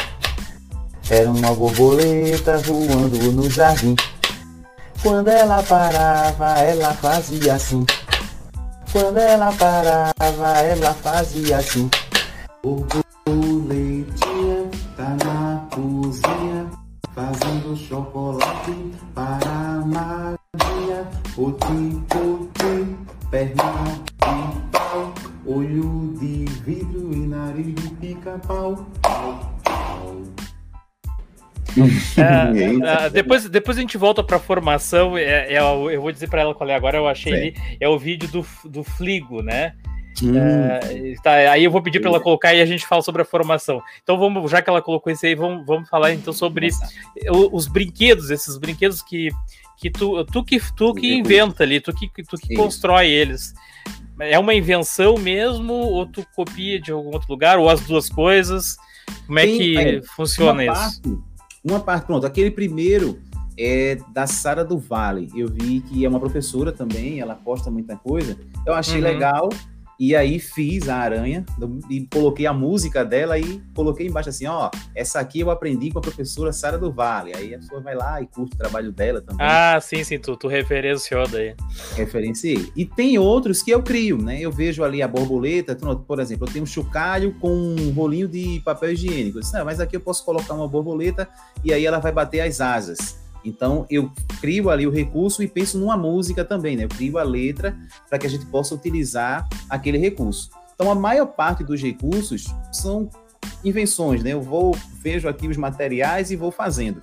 [1.08, 3.96] Era uma borboleta voando no jardim.
[5.04, 7.86] Quando ela parava, ela fazia assim.
[8.92, 11.88] Quando ela parava, ela fazia assim.
[12.64, 14.08] Borboletinha
[14.98, 16.72] tá na cozinha
[17.14, 21.08] fazendo chocolate para a Maria.
[21.36, 22.98] Poti, poti,
[23.30, 24.10] perna
[25.50, 28.88] olho de vidro e nariz de pica-pau.
[29.02, 30.24] Pau, pau.
[32.18, 35.18] É, é, depois, depois a gente volta para a formação.
[35.18, 36.98] É, é, eu vou dizer para ela qual é agora.
[36.98, 37.56] Eu achei ali.
[37.80, 39.74] É o vídeo do, do Fligo, né?
[40.22, 40.38] Hum.
[40.38, 43.26] É, tá, aí eu vou pedir para ela colocar e a gente fala sobre a
[43.26, 43.82] formação.
[44.04, 46.70] Então vamos, já que ela colocou isso aí, vamos, vamos falar então sobre
[47.52, 49.30] os brinquedos, esses brinquedos que,
[49.78, 53.54] que tu, tu que tu que inventa ali, tu que, tu que constrói eles.
[54.20, 58.78] É uma invenção mesmo, ou tu copia de algum outro lugar, ou as duas coisas?
[59.26, 61.02] Como é que funciona uma isso?
[61.02, 61.20] Parte,
[61.64, 63.20] uma parte, pronto, aquele primeiro
[63.58, 65.30] é da Sara do Vale.
[65.36, 68.38] Eu vi que é uma professora também, ela posta muita coisa.
[68.66, 69.04] Eu achei uhum.
[69.04, 69.50] legal
[70.00, 71.46] e aí fiz a aranha
[71.90, 76.00] e coloquei a música dela e coloquei embaixo assim, ó, essa aqui eu aprendi com
[76.00, 77.36] a professora Sara do Vale.
[77.36, 79.46] Aí a pessoa vai lá e curte o trabalho dela também.
[79.46, 81.54] Ah, sim, sim, tu, tu referenciou daí.
[81.96, 82.72] Referenciei.
[82.76, 84.40] E tem outros que eu crio, né?
[84.40, 88.62] Eu vejo ali a borboleta, por exemplo, eu tenho um chocalho com um rolinho de
[88.64, 89.40] papel higiênico.
[89.40, 91.28] Eu disse, não, mas aqui eu posso colocar uma borboleta
[91.62, 93.20] e aí ela vai bater as asas.
[93.44, 96.84] Então eu crio ali o recurso e penso numa música também, né?
[96.84, 97.78] Eu crio a letra
[98.10, 100.50] para que a gente possa utilizar aquele recurso.
[100.74, 103.10] Então a maior parte dos recursos são
[103.64, 104.34] invenções, né?
[104.34, 107.02] Eu vou vejo aqui os materiais e vou fazendo.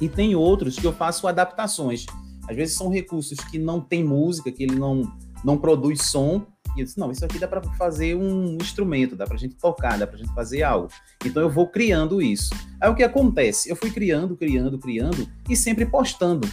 [0.00, 2.06] E tem outros que eu faço adaptações.
[2.48, 5.12] Às vezes são recursos que não tem música, que ele não
[5.44, 9.26] não produz som, e eu disse, não, isso aqui dá para fazer um instrumento, dá
[9.26, 10.88] para gente tocar, dá para gente fazer algo.
[11.24, 12.54] Então eu vou criando isso.
[12.80, 13.68] Aí o que acontece?
[13.68, 16.48] Eu fui criando, criando, criando e sempre postando.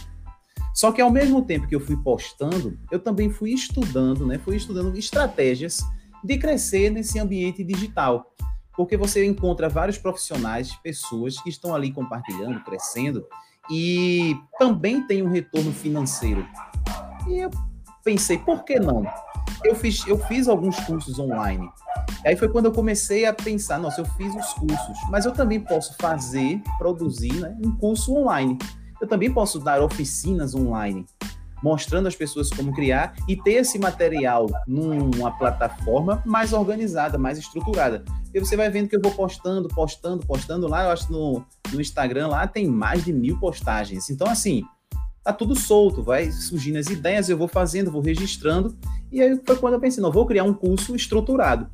[0.74, 4.38] Só que ao mesmo tempo que eu fui postando, eu também fui estudando, né?
[4.38, 5.80] Fui estudando estratégias
[6.22, 8.34] de crescer nesse ambiente digital.
[8.76, 13.26] Porque você encontra vários profissionais, pessoas que estão ali compartilhando, crescendo
[13.70, 16.46] e também tem um retorno financeiro.
[17.28, 17.50] E eu
[18.04, 19.04] pensei, por que não?
[19.64, 21.68] Eu fiz, eu fiz alguns cursos online.
[22.24, 25.60] Aí foi quando eu comecei a pensar, nossa, eu fiz os cursos, mas eu também
[25.60, 28.58] posso fazer, produzir né, um curso online.
[29.00, 31.06] Eu também posso dar oficinas online,
[31.62, 38.04] mostrando às pessoas como criar e ter esse material numa plataforma mais organizada, mais estruturada.
[38.32, 41.80] E você vai vendo que eu vou postando, postando, postando lá, eu acho no, no
[41.80, 44.10] Instagram lá tem mais de mil postagens.
[44.10, 44.62] Então, assim,
[45.22, 48.76] tá tudo solto, vai surgindo as ideias, eu vou fazendo, vou registrando,
[49.12, 51.68] e aí foi quando eu pensei, não, vou criar um curso estruturado.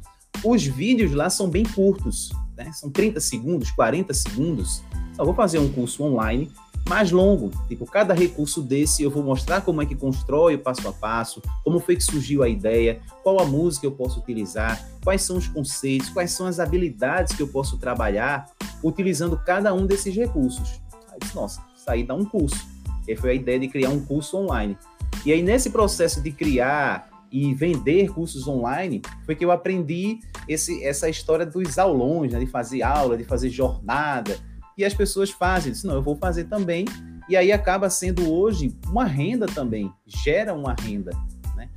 [0.44, 2.70] Os vídeos lá são bem curtos, né?
[2.72, 4.82] São 30 segundos, 40 segundos.
[5.14, 6.50] Só vou fazer um curso online
[6.88, 7.50] mais longo.
[7.68, 11.42] Tipo, cada recurso desse eu vou mostrar como é que constrói o passo a passo,
[11.64, 15.48] como foi que surgiu a ideia, qual a música eu posso utilizar, quais são os
[15.48, 18.46] conceitos, quais são as habilidades que eu posso trabalhar
[18.82, 20.80] utilizando cada um desses recursos.
[21.10, 22.75] Aí nossa, isso aí dá um curso.
[23.06, 24.76] E foi a ideia de criar um curso online.
[25.24, 30.84] E aí, nesse processo de criar e vender cursos online, foi que eu aprendi esse,
[30.84, 32.38] essa história dos aulões, né?
[32.38, 34.38] de fazer aula, de fazer jornada.
[34.78, 36.84] E as pessoas fazem, disse, não, eu vou fazer também.
[37.28, 41.10] E aí acaba sendo hoje uma renda também, gera uma renda.
[41.56, 41.68] Né?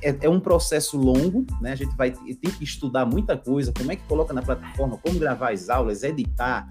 [0.00, 1.72] É, é, um processo longo, né?
[1.72, 5.18] A gente vai ter que estudar muita coisa, como é que coloca na plataforma, como
[5.18, 6.68] gravar as aulas, editar.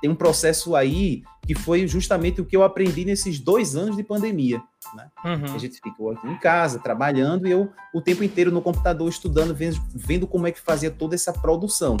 [0.00, 4.02] Tem um processo aí que foi justamente o que eu aprendi nesses dois anos de
[4.02, 4.62] pandemia.
[4.94, 5.08] Né?
[5.24, 5.54] Uhum.
[5.54, 9.54] A gente ficou aqui em casa, trabalhando, e eu o tempo inteiro no computador estudando,
[9.54, 11.96] vendo, vendo como é que fazia toda essa produção.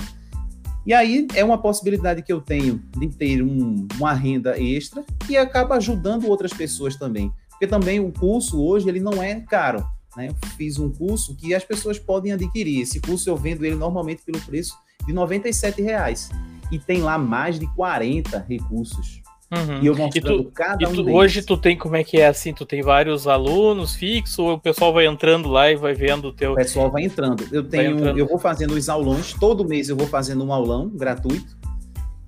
[0.86, 5.36] E aí é uma possibilidade que eu tenho de ter um, uma renda extra e
[5.36, 7.30] acaba ajudando outras pessoas também.
[7.50, 9.84] Porque também o curso hoje ele não é caro.
[10.16, 10.28] Né?
[10.28, 12.80] Eu fiz um curso que as pessoas podem adquirir.
[12.80, 14.74] Esse curso eu vendo ele normalmente pelo preço
[15.06, 16.30] de R$ reais
[16.70, 19.22] e tem lá mais de 40 recursos.
[19.52, 19.82] Uhum.
[19.82, 22.28] E eu mostrando e tu, cada um tu, Hoje tu tem como é que é
[22.28, 22.54] assim?
[22.54, 26.32] Tu tem vários alunos fixos ou o pessoal vai entrando lá e vai vendo o
[26.32, 26.52] teu.
[26.52, 27.44] O pessoal vai entrando.
[27.50, 28.18] Eu tenho, entrando.
[28.18, 31.58] eu vou fazendo os aulões, todo mês eu vou fazendo um aulão gratuito.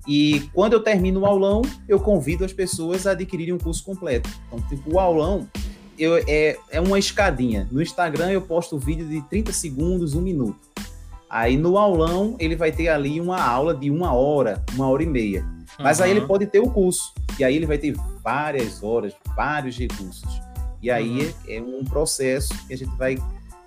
[0.05, 4.29] E quando eu termino o aulão, eu convido as pessoas a adquirirem um curso completo.
[4.47, 5.47] Então, tipo, o aulão
[5.97, 7.69] eu, é, é uma escadinha.
[7.71, 10.59] No Instagram eu posto vídeo de 30 segundos, um minuto.
[11.33, 15.07] Aí no aulão ele vai ter ali uma aula de uma hora, uma hora e
[15.07, 15.43] meia.
[15.79, 16.05] Mas uhum.
[16.05, 17.11] aí ele pode ter o curso.
[17.39, 20.29] E aí ele vai ter várias horas, vários recursos.
[20.79, 21.33] E aí uhum.
[21.47, 23.17] é, é, um processo que a gente vai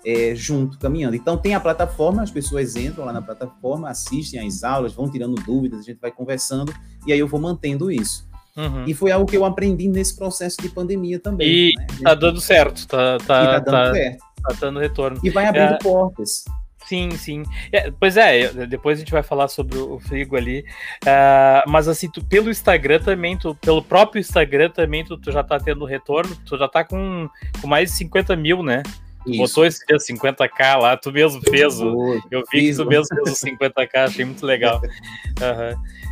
[0.05, 1.17] é, junto, caminhando.
[1.17, 5.35] Então tem a plataforma, as pessoas entram lá na plataforma, assistem às aulas, vão tirando
[5.35, 6.73] dúvidas, a gente vai conversando,
[7.05, 8.25] e aí eu vou mantendo isso.
[8.55, 8.85] Uhum.
[8.87, 11.49] E foi algo que eu aprendi nesse processo de pandemia também.
[11.49, 11.85] E né?
[12.01, 14.23] tá dando certo, tá, tá, tá dando tá, certo.
[14.41, 15.19] Tá dando retorno.
[15.21, 15.77] E vai abrindo é...
[15.79, 16.45] portas.
[16.87, 17.43] Sim, sim.
[17.71, 20.65] É, pois é, depois a gente vai falar sobre o Frigo ali.
[21.03, 25.43] Uh, mas assim, tu, pelo Instagram também, tu, pelo próprio Instagram também, tu, tu, já
[25.43, 27.29] tá tendo retorno, tu já tá com,
[27.61, 28.83] com mais de 50 mil, né?
[29.27, 29.37] tu Isso.
[29.39, 32.21] botou esse dia 50k lá, tu mesmo fez o.
[32.31, 34.81] Eu vi Fiz que tu mesmo fez os 50k, achei muito legal.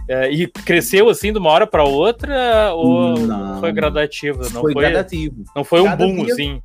[0.07, 3.59] É, e cresceu assim de uma hora para outra ou Não.
[3.59, 4.43] foi gradativo?
[4.53, 5.43] Não foi, foi, gradativo.
[5.55, 6.61] não foi um Cada boom dia assim.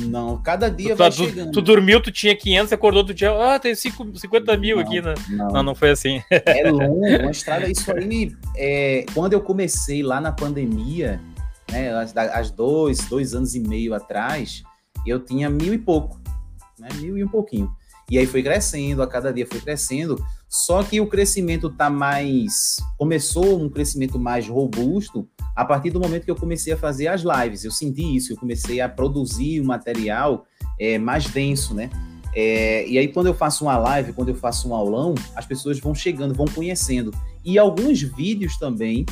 [0.00, 1.52] Não, cada dia Tu, vai tu- chegando.
[1.52, 3.30] tu dormiu, tu tinha 500, acordou, tu tinha.
[3.30, 5.14] Ah, tem cinco- 50 mil Não, aqui, né?
[5.28, 6.22] Não, Não, não foi assim.
[6.30, 6.30] é
[6.70, 7.68] longo, uma estrada.
[7.70, 11.20] Isso aí, é, quando eu comecei lá na pandemia,
[11.70, 11.90] né,
[12.32, 14.62] as dois, dois anos e meio atrás,
[15.06, 16.18] eu tinha mil e pouco,
[16.78, 17.70] né, mil e um pouquinho.
[18.10, 20.22] E aí foi crescendo, a cada dia foi crescendo.
[20.48, 26.24] Só que o crescimento tá mais, começou um crescimento mais robusto a partir do momento
[26.24, 27.64] que eu comecei a fazer as lives.
[27.64, 30.46] Eu senti isso, eu comecei a produzir um material
[30.78, 31.90] é, mais denso, né?
[32.34, 35.78] É, e aí, quando eu faço uma live, quando eu faço um aulão, as pessoas
[35.78, 37.12] vão chegando, vão conhecendo.
[37.44, 39.04] E alguns vídeos também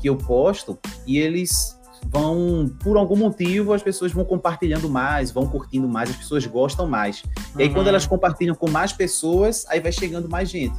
[0.00, 5.48] que eu posto, e eles vão, por algum motivo, as pessoas vão compartilhando mais, vão
[5.48, 7.24] curtindo mais, as pessoas gostam mais.
[7.56, 7.74] E aí, Uhum.
[7.74, 10.76] quando elas compartilham com mais pessoas, aí vai chegando mais gente.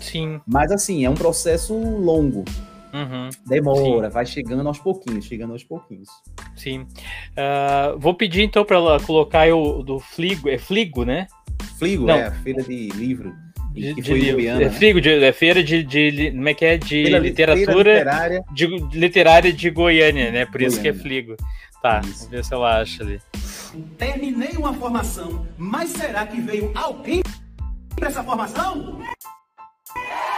[0.00, 0.40] Sim.
[0.46, 2.44] Mas assim, é um processo longo,
[2.96, 3.30] Uhum.
[3.46, 6.08] demora, vai chegando aos pouquinhos, chegando aos pouquinhos.
[6.54, 6.86] Sim.
[7.36, 11.26] Ah, vou pedir então para ela colocar o do Fligo, é Fligo, né?
[11.78, 12.14] Fligo, Não.
[12.14, 13.34] é a feira de livro,
[13.72, 14.20] De, que de foi.
[14.32, 14.70] Goiânia, é né?
[14.70, 16.78] Fligo, de, é feira de, de, como é que é?
[16.78, 20.46] De Feira- literatura literária, de, de literária de Goiânia, né?
[20.46, 21.02] Por isso que é Goiânia.
[21.24, 21.36] Fligo.
[21.82, 22.14] Tá, Isso.
[22.20, 23.20] vamos ver se ela acha ali.
[23.98, 27.22] Terminei uma formação, mas será que veio alguém
[27.94, 28.98] para essa formação?
[29.94, 30.35] Eita.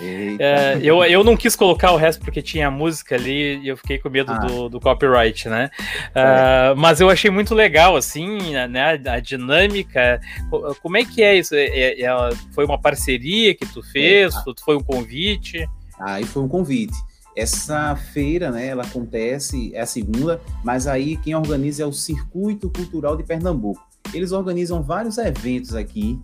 [0.00, 3.76] É, eu, eu não quis colocar o resto porque tinha a música ali e eu
[3.76, 4.38] fiquei com medo Ah.
[4.38, 5.70] do, do copyright, né?
[6.14, 9.00] Ah, mas eu achei muito legal, assim, né?
[9.06, 10.20] A dinâmica.
[10.50, 11.54] Co- Como é que é isso?
[11.54, 14.34] É- é- ela- foi uma parceria que tu fez?
[14.36, 15.66] É, Foi um convite?
[16.00, 16.94] Aí foi um convite.
[17.34, 22.70] Essa feira, né, ela acontece, é a segunda, mas aí quem organiza é o Circuito
[22.70, 23.80] Cultural de Pernambuco.
[24.14, 26.18] Eles organizam vários eventos aqui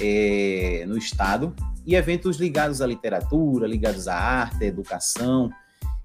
[0.00, 1.54] é, no estado,
[1.86, 5.50] e eventos ligados à literatura, ligados à arte, à educação.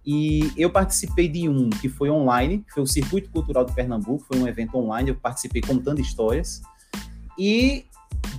[0.05, 4.25] E eu participei de um que foi online, que foi o Circuito Cultural de Pernambuco,
[4.25, 6.61] foi um evento online, eu participei contando histórias.
[7.37, 7.85] E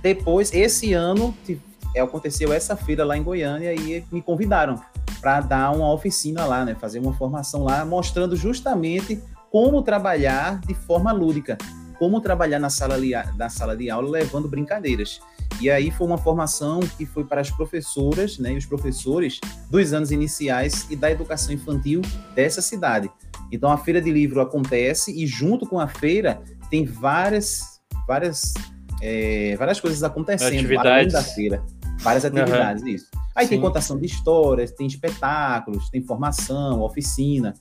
[0.01, 1.59] depois, esse ano, te-
[1.97, 4.81] aconteceu essa feira lá em Goiânia e me convidaram
[5.19, 10.73] para dar uma oficina lá, né, fazer uma formação lá, mostrando justamente como trabalhar de
[10.73, 11.57] forma lúdica,
[11.99, 12.97] como trabalhar na sala,
[13.37, 15.21] na sala de aula levando brincadeiras.
[15.59, 19.93] E aí foi uma formação que foi para as professoras né, e os professores dos
[19.93, 22.01] anos iniciais e da educação infantil
[22.33, 23.09] dessa cidade.
[23.51, 28.53] Então a feira de livro acontece e junto com a feira tem várias, várias,
[29.01, 31.13] é, várias coisas acontecendo além Atividades.
[31.13, 31.63] da feira.
[31.99, 33.07] Várias atividades, isso.
[33.35, 33.61] Aí tem Sim.
[33.61, 37.53] contação de histórias, tem espetáculos, tem formação, oficina.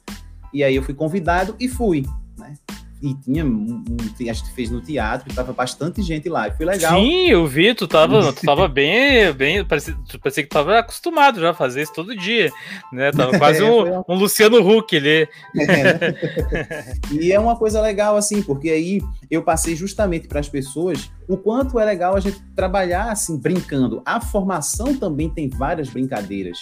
[0.53, 2.07] E aí eu fui convidado e fui,
[2.38, 2.55] né?
[3.02, 6.66] E tinha, um, um- a gente fez no teatro, tava bastante gente lá, e foi
[6.66, 7.00] legal.
[7.00, 11.40] Sim, eu vi, tu tava, tu tava bem, bem, parecia, parecia que tu tava acostumado
[11.40, 12.50] já a fazer isso todo dia,
[12.92, 13.10] né?
[13.10, 15.26] Tava quase É, um, um Luciano Huck ali.
[17.10, 21.36] E é uma coisa legal, assim, porque aí eu passei justamente para as pessoas o
[21.36, 24.02] quanto é legal a gente trabalhar assim, brincando.
[24.04, 26.58] A formação também tem várias brincadeiras.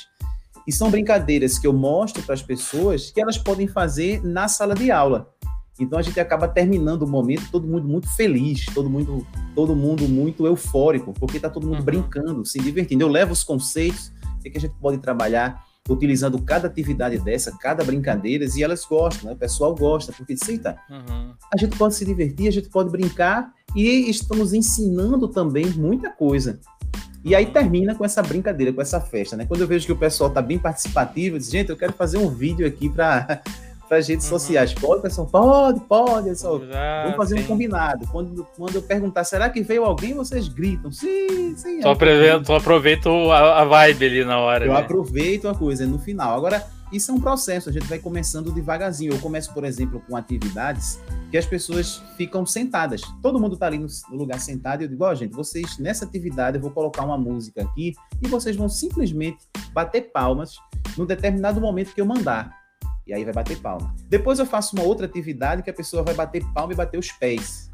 [0.67, 4.75] E são brincadeiras que eu mostro para as pessoas que elas podem fazer na sala
[4.75, 5.29] de aula.
[5.81, 10.09] Então a gente acaba terminando o momento todo mundo muito feliz, todo mundo, todo mundo
[10.09, 11.85] muito eufórico, porque está todo mundo Uhum.
[11.85, 13.03] brincando, se divertindo.
[13.05, 17.51] Eu levo os conceitos, o que que a gente pode trabalhar utilizando cada atividade dessa,
[17.59, 19.35] cada brincadeira, e elas gostam, né?
[19.35, 21.33] o pessoal gosta, porque diz, eita, Uhum.
[21.53, 26.61] a gente pode se divertir, a gente pode brincar e estamos ensinando também muita coisa.
[27.25, 29.45] E aí termina com essa brincadeira, com essa festa, né?
[29.47, 32.17] Quando eu vejo que o pessoal tá bem participativo, eu digo, gente, eu quero fazer
[32.19, 33.43] um vídeo aqui para
[33.97, 34.39] as redes Uhum.
[34.39, 34.75] sociais.
[34.75, 35.27] Pode, pessoal?
[35.27, 36.29] Pode, pode.
[36.29, 36.61] Pessoal.
[36.73, 37.45] Ah, Vamos fazer sim.
[37.45, 38.07] um combinado.
[38.09, 40.15] Quando, quando eu perguntar, será que veio alguém?
[40.15, 40.91] Vocês gritam.
[40.93, 41.81] Sim, sim.
[41.81, 41.91] Tu é.
[41.91, 44.67] aproveita, tu aproveita o- a, a vibe ali na hora.
[44.67, 44.81] Eu né?
[44.81, 46.37] aproveito a coisa no final.
[46.37, 49.13] Agora, isso é um processo, a gente vai começando devagarzinho.
[49.13, 50.99] Eu começo, por exemplo, com atividades
[51.31, 53.03] que as pessoas ficam sentadas.
[53.23, 56.57] Todo mundo está ali no, lugar sentado e eu digo, ó, gente, vocês, nessa atividade,
[56.57, 59.39] eu vou colocar uma música aqui e vocês vão simplesmente
[59.75, 60.57] bater palmas
[60.97, 62.58] num determinado momento que eu mandar.
[63.09, 63.95] E aí vai bater palma.
[64.09, 67.11] Depois eu faço uma outra atividade que a pessoa vai bater palma e bater os
[67.11, 67.69] pés.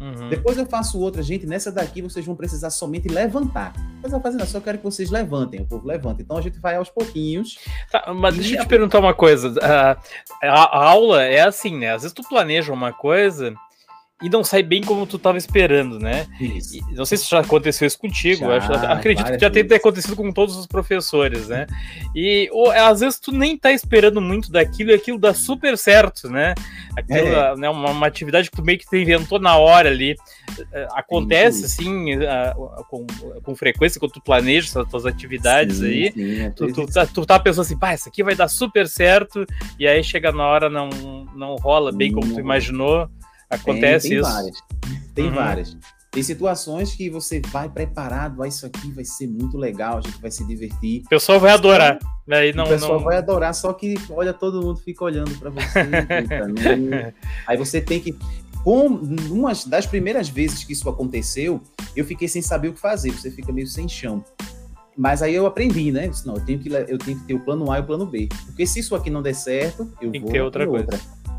[0.00, 0.28] Uhum.
[0.28, 3.72] Depois eu faço outra, gente, nessa daqui vocês vão precisar somente levantar.
[4.02, 6.22] Mas eu fazendo, só quero que vocês levantem, o povo levanta.
[6.22, 7.58] Então a gente vai aos pouquinhos.
[7.90, 9.52] Tá, mas deixa eu te perguntar uma coisa.
[9.60, 9.90] A,
[10.42, 11.92] a- a aula é assim, né?
[11.94, 13.52] Às vezes tu planeja uma coisa
[14.22, 16.26] e não sai bem como tu estava esperando, né?
[16.40, 16.78] Isso.
[16.92, 20.32] Não sei se já aconteceu isso contigo, Já, acho- acredito que já tenha acontecido com
[20.32, 21.66] todos os professores, né?
[22.14, 26.28] E ou, às vezes tu nem tá esperando muito daquilo e aquilo dá super certo,
[26.28, 26.54] né?
[26.96, 27.56] Aquilo, É.
[27.56, 30.16] né, uma, uma atividade que tu meio que tu inventou na hora ali.
[30.72, 32.54] Eh, Acontece, assim, ah,
[32.90, 33.06] com,
[33.42, 36.12] com frequência, quando tu planeja as tuas atividades Sim, aí.
[36.12, 38.88] sim, é Tu, tu, tá, tu tá pensando assim, pá, isso aqui vai dar super
[38.88, 39.46] certo,
[39.78, 40.88] e aí chega na hora, não,
[41.36, 43.08] não rola bem como tu imaginou.
[43.50, 44.30] Acontece tem, tem isso.
[44.30, 44.58] Várias.
[45.14, 45.34] Tem Uhum.
[45.34, 45.76] várias.
[46.10, 50.18] Tem situações que você vai preparado, ah, isso aqui vai ser muito legal, a gente
[50.20, 51.02] vai se divertir.
[51.04, 51.98] O pessoal vai adorar.
[52.30, 53.04] Aí não, o pessoal não...
[53.04, 55.84] vai adorar, só que olha, todo mundo fica olhando para você.
[56.48, 57.12] não-
[57.46, 58.16] Aí você tem que.
[58.64, 58.86] Com
[59.30, 61.60] uma das primeiras vezes que isso aconteceu,
[61.94, 64.24] eu fiquei sem saber o que fazer, você fica meio sem chão.
[64.96, 66.06] Mas aí eu aprendi, né?
[66.06, 67.84] Eu disse, não, eu tenho, que, eu tenho que ter o plano A e o
[67.84, 68.28] plano B.
[68.46, 70.88] Porque se isso aqui não der certo, eu Tem que vou ter outra coisa.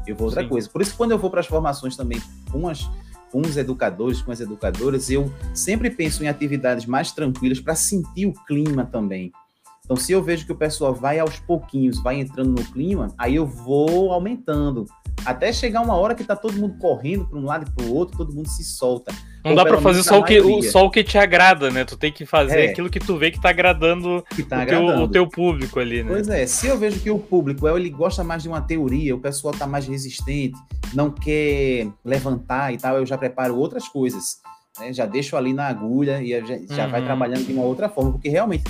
[0.10, 0.50] Eu vou outra Sim.
[0.50, 0.70] coisa.
[0.70, 2.90] Por isso, quando eu vou para as formações também com, as,
[3.32, 8.26] com os educadores, com as educadoras, eu sempre penso em atividades mais tranquilas para sentir
[8.26, 9.32] o clima também.
[9.86, 13.36] Então, se eu vejo que o pessoal vai aos pouquinhos, vai entrando no clima, aí
[13.36, 14.86] eu vou aumentando.
[15.26, 17.94] Até chegar uma hora que tá todo mundo correndo para um lado e para o
[17.94, 19.14] outro, todo mundo se solta.
[19.44, 21.86] Não Ou dá pra fazer só o, que, o, só o que te agrada, né?
[21.86, 22.70] Tu tem que fazer É.
[22.72, 25.04] aquilo que tu vê que tá agradando Que tá o, teu, agradando.
[25.04, 26.10] o teu público ali, né?
[26.12, 29.20] Pois é, se eu vejo que o público ele gosta mais de uma teoria, o
[29.20, 30.58] pessoal tá mais resistente,
[30.94, 34.38] não quer levantar e tal, eu já preparo outras coisas.
[34.80, 34.92] né?
[34.94, 37.06] Já deixo ali na agulha e já, já vai Uhum.
[37.08, 38.64] trabalhando de uma outra forma, porque realmente,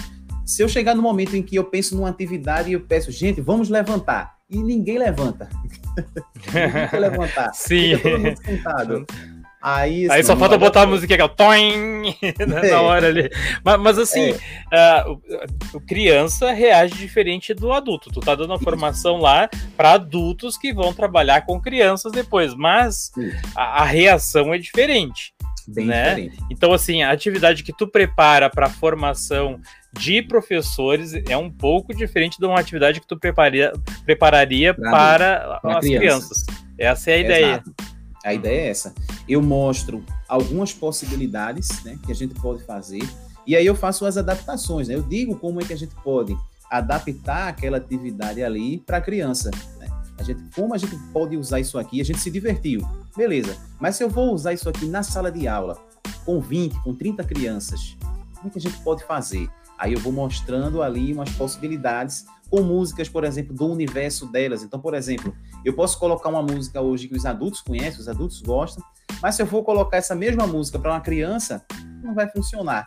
[0.45, 3.41] se eu chegar no momento em que eu penso numa atividade e eu peço, gente,
[3.41, 5.49] vamos levantar, e ninguém levanta.
[6.53, 7.51] ninguém quer levantar.
[7.53, 7.97] Sim.
[7.97, 9.05] Fica todo mundo sentado.
[9.61, 12.15] Aí, Aí assim, só falta botar a música aquela toing
[12.47, 12.75] na É.
[12.75, 13.29] hora ali.
[13.61, 14.33] Mas, mas assim,
[14.71, 18.09] ah, o, o criança reage diferente do adulto.
[18.09, 23.11] Tu tá dando uma formação lá para adultos que vão trabalhar com crianças depois, mas
[23.53, 25.33] a, a reação é diferente.
[25.67, 26.15] Bem né?
[26.15, 26.37] diferente.
[26.49, 29.59] Então, assim, a atividade que tu prepara para formação
[29.93, 33.73] de professores é um pouco diferente de uma atividade que tu preparia,
[34.05, 35.99] prepararia Pra para as criança.
[35.99, 36.45] crianças.
[36.77, 37.45] Essa é a ideia.
[37.45, 37.73] Exato.
[38.23, 38.93] A ideia é essa.
[39.27, 43.01] Eu mostro algumas possibilidades né, que a gente pode fazer
[43.47, 44.87] e aí eu faço as adaptações.
[44.87, 44.95] Né?
[44.95, 46.37] Eu digo como é que a gente pode
[46.69, 49.49] adaptar aquela atividade ali para a criança.
[49.79, 49.87] Né?
[50.19, 51.99] A gente, como a gente pode usar isso aqui?
[51.99, 52.81] A gente se divertiu,
[53.15, 53.57] beleza.
[53.79, 55.77] Mas se eu vou usar isso aqui na sala de aula
[56.25, 57.97] com 20, com 30 crianças,
[58.35, 59.49] como é que a gente pode fazer?
[59.79, 64.61] Aí eu vou mostrando ali umas possibilidades com músicas, por exemplo, do universo delas.
[64.61, 68.41] Então, por exemplo, eu posso colocar uma música hoje que os adultos conhecem, os adultos
[68.41, 68.83] gostam,
[69.21, 71.65] mas se eu for colocar essa mesma música para uma criança,
[72.03, 72.85] não vai funcionar.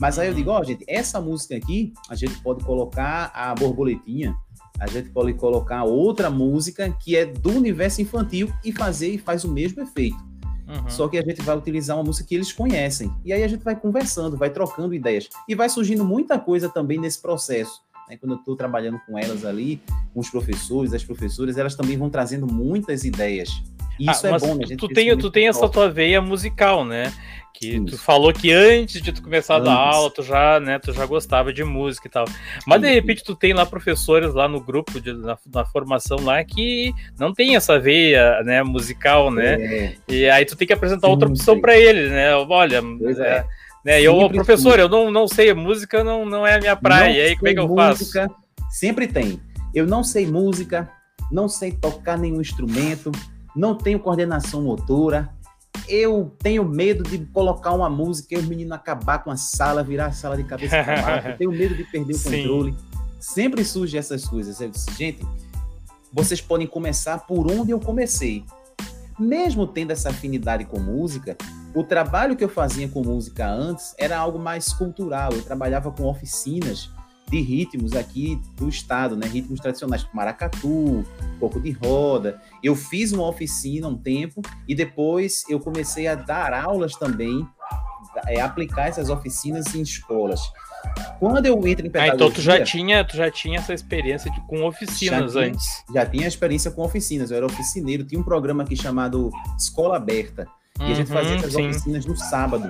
[0.00, 4.36] Mas aí eu digo, ó, gente, essa música aqui, a gente pode colocar a borboletinha,
[4.78, 9.44] a gente pode colocar outra música que é do universo infantil e fazer e faz
[9.44, 10.16] o mesmo efeito.
[10.66, 10.88] Uhum.
[10.88, 13.12] Só que a gente vai utilizar uma música que eles conhecem.
[13.24, 15.28] E aí a gente vai conversando, vai trocando ideias.
[15.48, 17.82] E vai surgindo muita coisa também nesse processo.
[18.08, 18.16] né?
[18.16, 19.80] Quando eu estou trabalhando com elas ali,
[20.12, 23.50] com os professores, as professoras, elas também vão trazendo muitas ideias.
[23.98, 24.64] E isso Ah, é mas bom, né?
[24.76, 27.12] Tu tem, tu tem essa tua veia musical, né?
[27.56, 27.98] Que tu Isso.
[28.02, 29.96] falou que antes de tu começar a dar Antes.
[29.96, 32.24] aula, tu já, né, tu já gostava de música e tal.
[32.66, 36.42] Mas de repente tu tem lá professores lá no grupo, de, na, na formação lá,
[36.42, 39.54] que não tem essa veia, né, musical, né?
[39.54, 41.60] É, E aí tu tem que apresentar outra Sim, opção sim.
[41.60, 42.34] para eles, né?
[42.34, 43.44] Olha, é, é.
[43.84, 44.02] né?
[44.02, 44.80] Eu, Sempre professor, sim.
[44.80, 47.08] eu não, não sei, música não, não é a minha praia.
[47.10, 48.00] não E aí como é que eu faço?
[48.00, 48.28] música,
[48.68, 49.40] Sempre tem.
[49.72, 50.90] Eu não sei música,
[51.30, 53.12] não sei tocar nenhum instrumento,
[53.54, 55.28] não tenho coordenação motora.
[55.88, 60.06] Eu tenho medo de colocar uma música e o menino acabar com a sala, virar
[60.06, 61.28] a sala de cabeça para baixo.
[61.28, 62.42] Eu tenho medo de perder o Sim.
[62.42, 62.74] controle.
[63.20, 64.60] Sempre surgem essas coisas.
[64.60, 65.26] Eu disse, gente,
[66.12, 68.44] vocês podem começar por onde eu comecei.
[69.18, 71.36] Mesmo tendo essa afinidade com música,
[71.74, 75.32] o trabalho que eu fazia com música antes era algo mais cultural.
[75.32, 76.90] Eu trabalhava com oficinas
[77.30, 79.26] de ritmos aqui do estado, né?
[79.26, 81.04] Ritmos tradicionais, tipo maracatu,
[81.40, 82.40] pouco de roda.
[82.62, 87.46] Eu fiz uma oficina um tempo e depois eu comecei a dar aulas também,
[88.26, 90.40] é, aplicar essas oficinas em escolas.
[91.18, 94.30] Quando eu entro em Ah, pedagogia, então tu já tinha, tu já tinha essa experiência
[94.30, 95.52] de, com oficinas Já tinha.
[95.52, 95.84] antes.
[95.92, 97.30] já tinha experiência com oficinas.
[97.30, 100.46] Eu era oficineiro, tinha um programa aqui chamado Escola Aberta.
[100.80, 101.70] E a gente fazia Uhum, essas sim.
[101.70, 102.68] oficinas no sábado.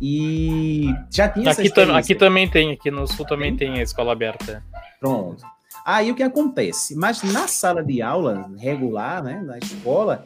[0.00, 4.12] E já tinha Aqui, tam- aqui também tem, aqui no sul também tem a escola
[4.12, 4.62] aberta.
[5.00, 5.44] Pronto.
[5.84, 6.94] Aí o que acontece?
[6.94, 10.24] Mas na sala de aula regular, né, na escola,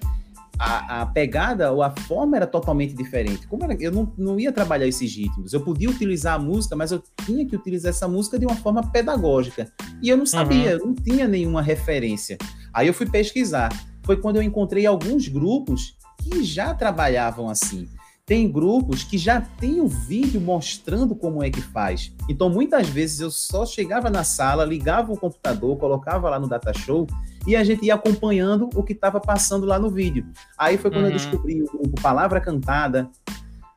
[0.59, 3.47] a, a pegada ou a forma era totalmente diferente.
[3.47, 5.53] Como era, eu não, não ia trabalhar esses ritmos.
[5.53, 8.91] Eu podia utilizar a música, mas eu tinha que utilizar essa música de uma forma
[8.91, 9.71] pedagógica.
[10.03, 12.37] E eu não sabia, eu não tinha nenhuma referência.
[12.73, 13.71] Aí eu fui pesquisar.
[14.05, 17.89] Foi quando eu encontrei alguns grupos que já trabalhavam assim.
[18.27, 22.13] Tem grupos que já tem o vídeo mostrando como é que faz.
[22.29, 26.73] Então, muitas vezes eu só chegava na sala, ligava o computador, colocava lá no data
[26.75, 27.07] show
[27.47, 30.27] e a gente ia acompanhando o que estava passando lá no vídeo.
[30.59, 31.11] Aí foi quando Uhum.
[31.11, 33.09] eu descobri o grupo Palavra Cantada,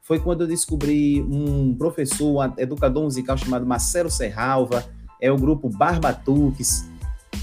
[0.01, 4.83] foi quando eu descobri um professor, um educador musical chamado Marcelo Serralva,
[5.21, 6.89] é o grupo Barbatuques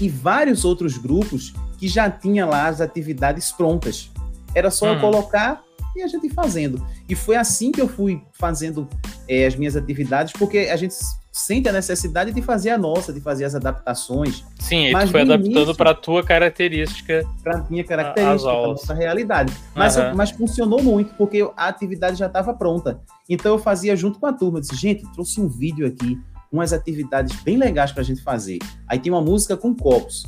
[0.01, 4.11] e vários outros grupos que já tinha lá as atividades prontas.
[4.53, 4.99] Era só eu Uhum.
[4.99, 5.63] colocar
[5.97, 6.85] e a gente fazendo.
[7.07, 8.87] E foi assim que eu fui fazendo
[9.27, 10.95] eh, as minhas atividades, porque a gente
[11.37, 15.21] sente a necessidade de fazer a nossa, de fazer as adaptações Sim, Mas tu foi
[15.21, 17.23] adaptando para tua característica.
[17.43, 19.53] para minha característica, para nossa realidade.
[19.75, 20.15] Mas, Aham.
[20.15, 22.99] mas funcionou muito, porque a atividade já estava pronta.
[23.29, 24.57] Então eu fazia junto com a turma.
[24.57, 26.19] Eu disse, gente, trouxe um vídeo aqui,
[26.51, 28.57] umas atividades bem legais para a gente fazer.
[28.87, 30.25] Aí tem uma música com copos.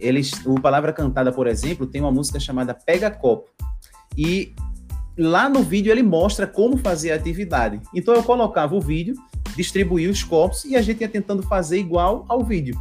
[0.00, 3.50] Eles, o Palavra Cantada, por exemplo, tem uma música chamada Pega Copo.
[4.16, 4.54] E
[5.18, 7.80] lá no vídeo ele mostra como fazer a atividade.
[7.94, 9.14] Então eu colocava o vídeo,
[9.56, 12.78] distribuía os copos e a gente ia tentando fazer igual ao vídeo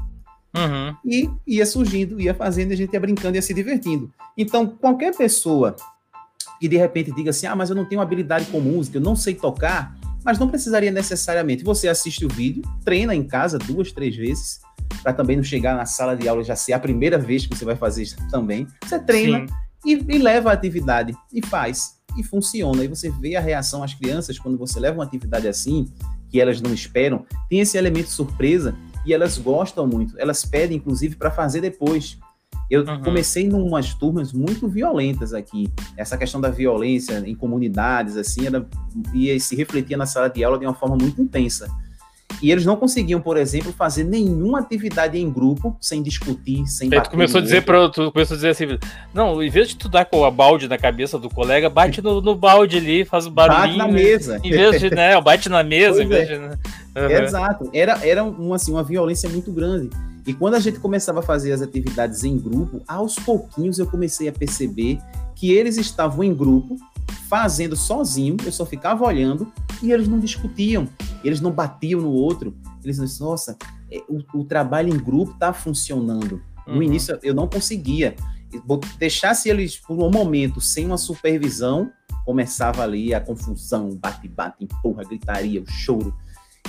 [0.55, 0.95] Uhum.
[1.05, 4.11] e ia surgindo, ia fazendo, a gente ia brincando e ia se divertindo.
[4.35, 5.75] Então, qualquer pessoa
[6.59, 9.15] que de repente diga assim: ah, mas eu não tenho habilidade com música, eu não
[9.15, 11.63] sei tocar, mas não precisaria necessariamente.
[11.63, 14.59] Você assiste o vídeo, treina em casa duas, três vezes,
[15.03, 17.55] para também não chegar na sala de aula e já ser a primeira vez que
[17.55, 18.67] você vai fazer isso também.
[18.83, 19.45] Você treina
[19.85, 22.83] e, e leva a atividade e faz e funciona.
[22.83, 25.87] E você vê a reação às crianças quando você leva uma atividade assim,
[26.29, 30.19] que elas não esperam, tem esse elemento surpresa e elas gostam muito.
[30.19, 32.17] Elas pedem, inclusive, para fazer depois.
[32.69, 33.01] Eu Uhum.
[33.01, 35.71] comecei em umas turmas muito violentas aqui.
[35.95, 38.67] Essa questão da violência em comunidades, assim, ela
[39.13, 41.69] ia se refletia na sala de aula de uma forma muito intensa.
[42.41, 47.01] E eles não conseguiam, por exemplo, fazer nenhuma atividade em grupo sem discutir, sem Aí
[47.01, 48.65] tu começou a dizer para tu começou a dizer assim,
[49.13, 52.21] não, em vez de tu dar com a balde na cabeça do colega, bate no,
[52.21, 53.77] no balde ali, faz o barulhinho.
[53.77, 53.93] Bate na né?
[53.93, 54.39] mesa.
[54.43, 56.33] Em vez de, né, bate na mesa, em Pois vez é.
[56.33, 56.57] de, né?
[56.95, 57.23] Uhum.
[57.23, 57.69] Exato.
[57.73, 59.89] Era, era um, assim, uma violência muito grande.
[60.25, 64.27] E quando a gente começava a fazer as atividades em grupo, aos pouquinhos eu comecei
[64.27, 64.99] a perceber
[65.35, 66.75] que eles estavam em grupo,
[67.29, 69.51] fazendo sozinho, eu só ficava olhando
[69.81, 70.87] e eles não discutiam,
[71.23, 72.55] eles não batiam no outro.
[72.83, 73.57] Eles diziam, nossa,
[73.91, 76.41] é, o, o trabalho em grupo está funcionando.
[76.65, 76.83] No Uhum.
[76.83, 78.15] início eu não conseguia.
[78.97, 81.91] Deixasse eles por um momento sem uma supervisão,
[82.25, 86.13] começava ali a confusão, bate-bate, empurra, gritaria, o choro.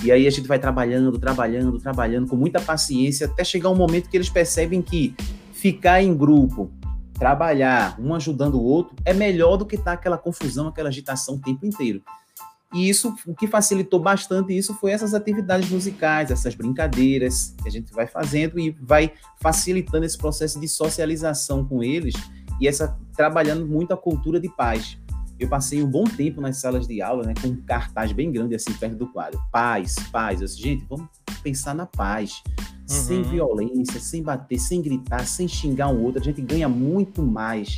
[0.03, 4.09] E aí a gente vai trabalhando, trabalhando, trabalhando com muita paciência até chegar um momento
[4.09, 5.13] que eles percebem que
[5.51, 6.71] ficar em grupo,
[7.19, 11.41] trabalhar, um ajudando o outro, é melhor do que estar aquela confusão, aquela agitação o
[11.41, 12.01] tempo inteiro.
[12.73, 17.71] E isso, o que facilitou bastante isso foi essas atividades musicais, essas brincadeiras que a
[17.71, 19.11] gente vai fazendo e vai
[19.41, 22.13] facilitando esse processo de socialização com eles
[22.61, 24.97] e essa trabalhando muito a cultura de paz.
[25.39, 28.53] Eu passei um bom tempo nas salas de aula, né, com um cartaz bem grande
[28.53, 29.41] assim perto do quadro.
[29.51, 30.41] Paz, paz.
[30.41, 31.07] Eu disse, gente, vamos
[31.41, 32.43] pensar na paz.
[32.89, 33.23] Sem Uhum.
[33.23, 36.21] violência, sem bater, sem gritar, sem xingar um outro.
[36.21, 37.77] A gente ganha muito mais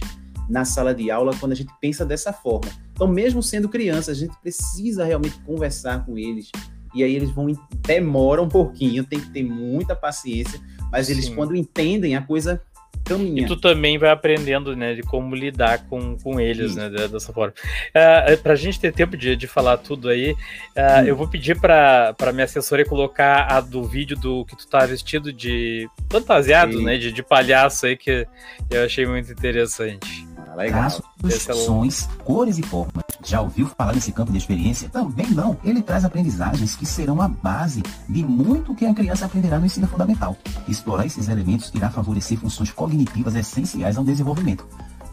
[0.49, 2.72] na sala de aula quando a gente pensa dessa forma.
[2.93, 6.49] Então, mesmo sendo criança, a gente precisa realmente conversar com eles.
[6.93, 7.47] E aí eles vão
[7.86, 10.59] demora um pouquinho, tem que ter muita paciência,
[10.91, 11.36] mas eles Sim.
[11.36, 12.62] quando entendem a coisa
[13.18, 13.43] caminha.
[13.43, 16.78] E tu também vai aprendendo, né, de como lidar com, com eles, Isso.
[16.80, 17.53] né, de- dessa forma.
[17.89, 20.32] Uh, pra gente ter tempo de, de falar tudo aí,
[20.78, 21.05] Hum.
[21.05, 24.86] eu vou pedir pra, pra minha assessora colocar a do vídeo do que tu tá
[24.86, 26.84] vestido de fantasiado, Sim.
[26.86, 28.28] né, de, de palhaço aí, que
[28.70, 30.28] eu achei muito interessante.
[30.47, 30.88] Ah, legal.
[31.28, 33.03] Esse é o- sons, cores e formas.
[33.24, 34.89] Já ouviu falar nesse campo de experiência?
[34.89, 35.57] Também não.
[35.63, 39.88] Ele traz aprendizagens que serão a base de muito que a criança aprenderá no ensino
[39.88, 40.36] fundamental.
[40.67, 44.67] Explorar esses elementos irá favorecer funções cognitivas essenciais ao desenvolvimento.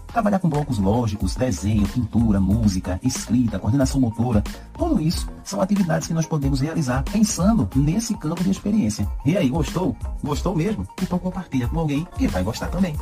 [0.07, 4.43] Trabalhar com blocos lógicos, desenho, pintura, música, escrita, coordenação motora,
[4.77, 9.07] tudo isso são atividades que nós podemos realizar pensando nesse campo de experiência.
[9.25, 9.95] E aí, gostou?
[10.25, 10.89] Gostou mesmo?
[11.03, 12.97] Então compartilha com alguém que vai gostar também.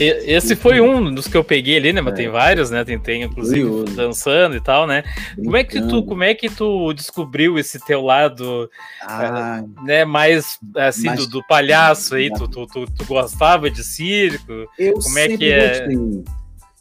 [0.00, 2.00] Esse foi um dos que eu peguei ali, né?
[2.00, 2.16] Mas É.
[2.16, 2.84] tem vários, né?
[2.84, 3.94] Tem, tem inclusive Curioso.
[3.96, 5.02] dançando e tal, né?
[5.36, 6.06] Como é que tu, Brincando.
[6.06, 8.68] como é que tu descobriu esse teu lado,
[9.02, 10.04] Ah, né?
[10.04, 12.30] Mais assim Mais- do, do palhaço aí?
[12.32, 14.52] Tu, tu, tu, tu gostava de circo?
[14.78, 15.68] eu Como é que é?
[15.86, 16.24] gostei.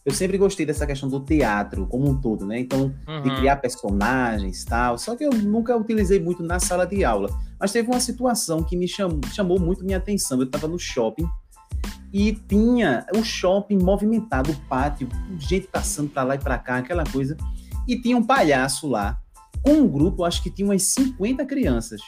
[0.05, 2.59] Eu sempre gostei dessa questão do teatro como um todo, né?
[2.59, 2.93] Então,
[3.23, 3.35] de Uhum.
[3.37, 4.97] criar personagens e tal.
[4.97, 7.29] Só que eu nunca utilizei muito na sala de aula.
[7.57, 10.37] Mas teve uma situação que me chamou, chamou muito minha atenção.
[10.39, 11.25] Eu estava no shopping
[12.13, 15.09] e tinha o shopping movimentado, o pátio,
[15.39, 17.35] gente passando para lá e para cá, aquela coisa.
[17.87, 19.17] E tinha um palhaço lá,
[19.63, 21.99] com um grupo, acho que tinha umas 50 crianças.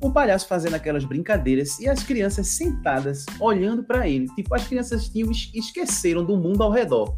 [0.00, 4.26] o palhaço fazendo aquelas brincadeiras e as crianças sentadas olhando para ele.
[4.34, 7.14] Tipo, as crianças tinham esqueceram do mundo ao redor.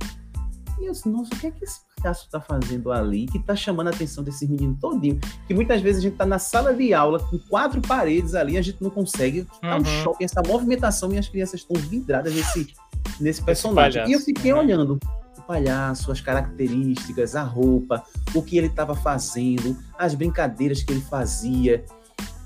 [0.78, 3.56] E eu disse, nossa, o que é que esse palhaço tá fazendo ali que tá
[3.56, 5.18] chamando a atenção desses meninos todinho?
[5.46, 8.62] Que muitas vezes a gente tá na sala de aula com quatro paredes ali, a
[8.62, 9.46] gente não consegue.
[9.60, 9.84] Tá um Uhum.
[9.84, 12.74] choque, essa movimentação e as crianças estão vidradas nesse,
[13.18, 14.06] nesse personagem.
[14.08, 14.58] E eu fiquei Uhum.
[14.60, 14.98] olhando
[15.38, 21.00] o palhaço, as características, a roupa, o que ele estava fazendo, as brincadeiras que ele
[21.02, 21.84] fazia.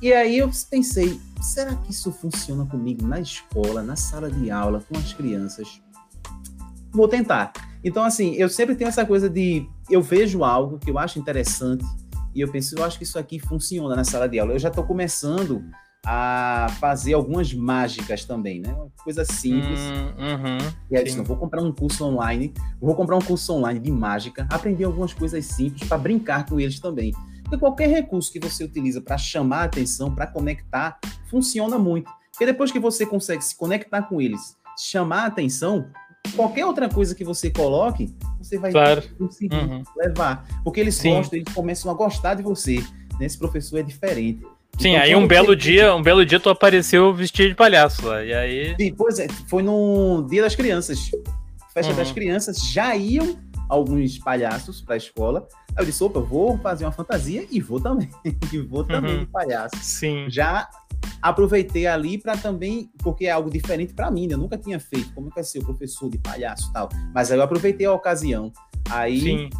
[0.00, 4.80] E aí eu pensei, será que isso funciona comigo na escola, na sala de aula,
[4.88, 5.80] com as crianças?
[6.92, 7.52] Vou tentar.
[7.84, 11.84] Então, assim, eu sempre tenho essa coisa de eu vejo algo que eu acho interessante
[12.34, 14.52] e eu penso, eu acho que isso aqui funciona na sala de aula.
[14.52, 15.64] Eu já estou começando
[16.04, 18.72] a fazer algumas mágicas também, né?
[18.72, 19.80] Uma coisa simples.
[19.80, 20.72] Hum, uhum.
[20.90, 24.46] E aí não, vou comprar um curso online, vou comprar um curso online de mágica,
[24.50, 27.12] aprender algumas coisas simples para brincar com eles também.
[27.42, 30.98] Porque qualquer recurso que você utiliza para chamar a atenção, para conectar,
[31.30, 32.10] funciona muito.
[32.30, 35.90] Porque depois que você consegue se conectar com eles, chamar a atenção,
[36.34, 39.02] qualquer outra coisa que você coloque, você vai Claro.
[39.18, 39.82] conseguir Uhum.
[39.96, 40.46] levar.
[40.64, 41.14] Porque eles Sim.
[41.14, 42.82] gostam, eles começam a gostar de você.
[43.18, 43.26] né?
[43.26, 44.40] Esse professor é diferente.
[44.78, 48.06] Sim, Então, aí um belo você- dia, um belo dia tu apareceu vestido de palhaço
[48.06, 48.24] lá.
[48.24, 48.76] E aí.
[48.80, 51.10] Sim, pois é, foi no Dia das Crianças.
[51.74, 51.98] Festa Uhum.
[51.98, 53.36] das Crianças, já iam
[53.68, 55.48] alguns palhaços para a escola.
[55.76, 58.08] Aí eu disse, opa, eu vou fazer uma fantasia e vou também.
[58.52, 59.20] e vou também Uhum.
[59.20, 59.74] de palhaço.
[59.82, 60.26] Sim.
[60.30, 60.68] Já
[61.20, 64.34] aproveitei ali para também, porque é algo diferente para mim, né?
[64.34, 66.88] eu nunca tinha feito, como é que vai ser o professor de palhaço e tal.
[67.14, 68.52] Mas aí eu aproveitei a ocasião.
[68.90, 69.50] Aí, Sim.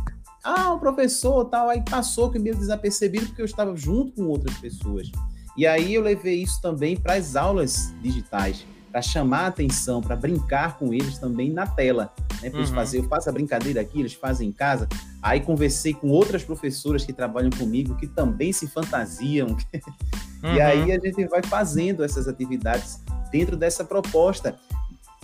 [0.44, 4.56] ah, o professor tal, aí passou que meio desapercebido porque eu estava junto com outras
[4.59, 5.11] pessoas.
[5.56, 10.16] E aí eu levei isso também para as aulas digitais, para chamar a atenção, para
[10.16, 12.12] brincar com eles também na tela,
[12.43, 12.51] né?
[12.51, 12.74] Para eles Uhum.
[12.76, 14.89] fazer, eu faço a brincadeira aqui, eles fazem em casa.
[15.22, 19.57] Aí conversei com outras professoras que trabalham comigo que também se fantasiam.
[20.41, 20.62] E Uhum.
[20.64, 23.01] aí a gente vai fazendo essas atividades
[23.32, 24.55] dentro dessa proposta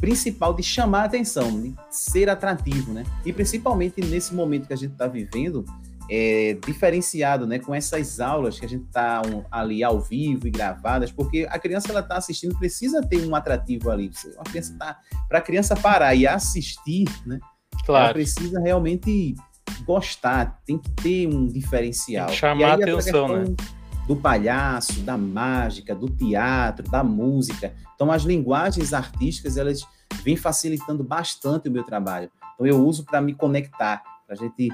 [0.00, 3.04] principal de chamar a atenção, de ser atrativo, né?
[3.24, 5.64] E principalmente nesse momento que a gente está vivendo,
[6.10, 7.58] é, diferenciado, né?
[7.58, 11.90] Com essas aulas que a gente está ali ao vivo e gravadas, porque a criança
[11.90, 14.10] ela está assistindo precisa ter um atrativo ali.
[14.34, 14.98] Uma criança tá
[15.28, 17.38] para a criança parar e assistir, né?
[17.40, 18.14] Ela Claro.
[18.14, 19.34] precisa realmente
[19.84, 22.28] gostar, tem que ter um diferencial.
[22.30, 23.44] Chamar a atenção, né?
[24.06, 27.74] Do palhaço, da mágica, do teatro, da música.
[27.94, 29.80] Então, as linguagens artísticas, elas
[30.22, 32.30] vêm facilitando bastante o meu trabalho.
[32.54, 34.68] Então, eu uso para me conectar, para a gente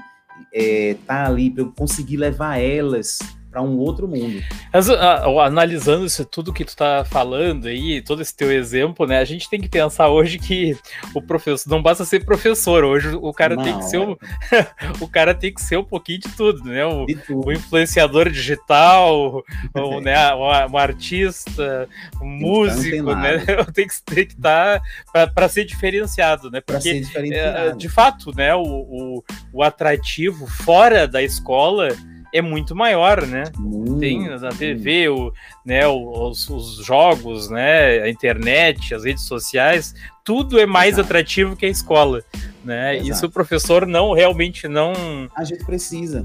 [0.51, 3.19] estar ali, para eu conseguir levar elas
[3.51, 4.41] para um outro mundo.
[4.73, 9.19] Ah, analisando isso tudo que tu tá falando aí, todo esse teu exemplo, né?
[9.19, 10.77] A gente tem que pensar hoje que
[11.13, 14.15] o professor não basta ser professor, hoje o cara tem que Não, ser um,
[15.01, 16.85] o cara tem que ser um pouquinho de tudo, né?
[16.85, 17.47] O, tudo.
[17.47, 19.43] o influenciador digital,
[19.75, 21.89] o, né, um artista,
[22.21, 23.39] um músico, né?
[23.73, 24.81] Tem que tem que estar
[25.35, 26.61] para ser diferenciado, né?
[26.61, 27.57] Porque ser diferenciado.
[27.57, 31.89] é, de fato, né, o, o, o atrativo fora da escola
[32.33, 33.43] é muito maior, né?
[33.57, 34.49] Muito, Tem na.
[34.49, 35.33] TV, o,
[35.65, 41.05] né, os, os jogos, né, a internet, as redes sociais, tudo é mais Exato.
[41.07, 42.23] atrativo que a escola,
[42.63, 42.97] né?
[42.97, 43.09] Exato.
[43.25, 44.93] o professor não realmente não
[45.35, 46.21] A gente precisa.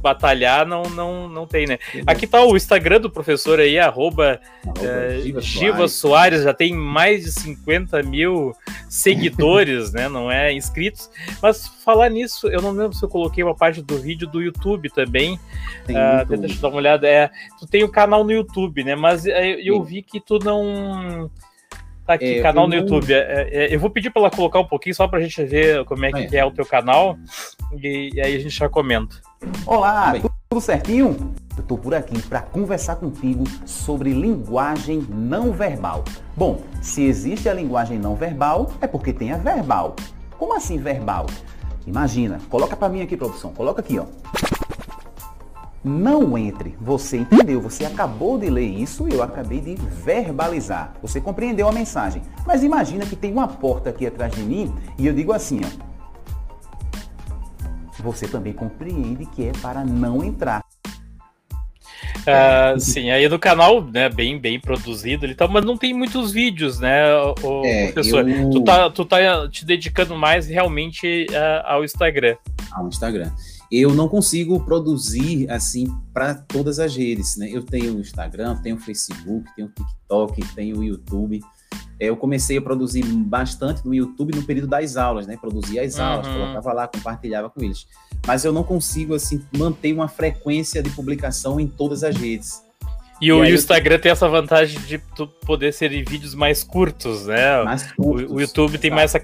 [0.00, 1.78] Batalhar, não não, não tem, né?
[2.06, 4.40] Aqui tá o Instagram do professor aí, arroba
[4.82, 6.42] é, Giva Soares.
[6.42, 8.52] Já tem mais de 50 mil
[8.88, 10.08] seguidores, né?
[10.08, 11.10] Não é inscritos.
[11.42, 14.90] Mas falar nisso, eu não lembro se eu coloquei uma parte do vídeo do YouTube
[14.90, 15.38] também.
[15.86, 17.08] Tem muito- deixa eu dar uma olhada.
[17.08, 18.94] É, tu tem o canal no YouTube, né?
[18.94, 21.30] Mas é, eu, eu vi que tu não.
[22.10, 23.12] Tá aqui, É, canal eu no não- YouTube.
[23.14, 26.04] É, é, eu vou pedir pra ela colocar um pouquinho só pra gente ver como
[26.04, 26.26] é que É.
[26.26, 27.16] que é o teu canal.
[27.80, 29.14] E, e aí a gente já comenta.
[29.64, 30.22] Olá, Bem.
[30.48, 31.32] tudo certinho?
[31.56, 36.02] Eu tô por aqui para conversar contigo sobre linguagem não verbal.
[36.36, 39.94] Bom, se existe a linguagem não verbal, é porque tem a verbal.
[40.36, 41.26] Como assim verbal?
[41.86, 44.06] Imagina, coloca para mim aqui, produção, coloca aqui, ó.
[45.82, 46.76] Não entre.
[46.80, 50.92] Você entendeu, você acabou de ler isso e eu acabei de verbalizar.
[51.00, 52.20] Você compreendeu a mensagem.
[52.46, 55.90] Mas imagina que tem uma porta aqui atrás de mim e eu digo assim, ó.
[58.02, 60.62] Você também compreende que é para não entrar.
[62.26, 66.32] Ah, sim, aí no canal, né, bem, bem produzido e tal, mas não tem muitos
[66.32, 68.28] vídeos, né, o, É, professor?
[68.28, 72.36] eu- Tu, tá, tu tá te dedicando mais realmente ah, ao Instagram.
[72.72, 73.30] ao Instagram.
[73.70, 77.48] Eu não consigo produzir assim para todas as redes, né?
[77.52, 81.40] Eu tenho o Instagram, tenho o Facebook, tenho o TikTok, tenho o YouTube.
[82.00, 85.36] É, Eu comecei a produzir bastante no YouTube no período das aulas, né?
[85.36, 86.32] Produzia as aulas, Uhum.
[86.32, 87.86] colocava lá, compartilhava com eles.
[88.26, 92.62] Mas eu não consigo assim manter uma frequência de publicação em todas as redes.
[93.20, 96.64] E, o, e o Instagram tem essa vantagem de tu poder ser em vídeos mais
[96.64, 97.62] curtos, né?
[97.62, 99.20] Mais O, curtos, o YouTube tem mais essa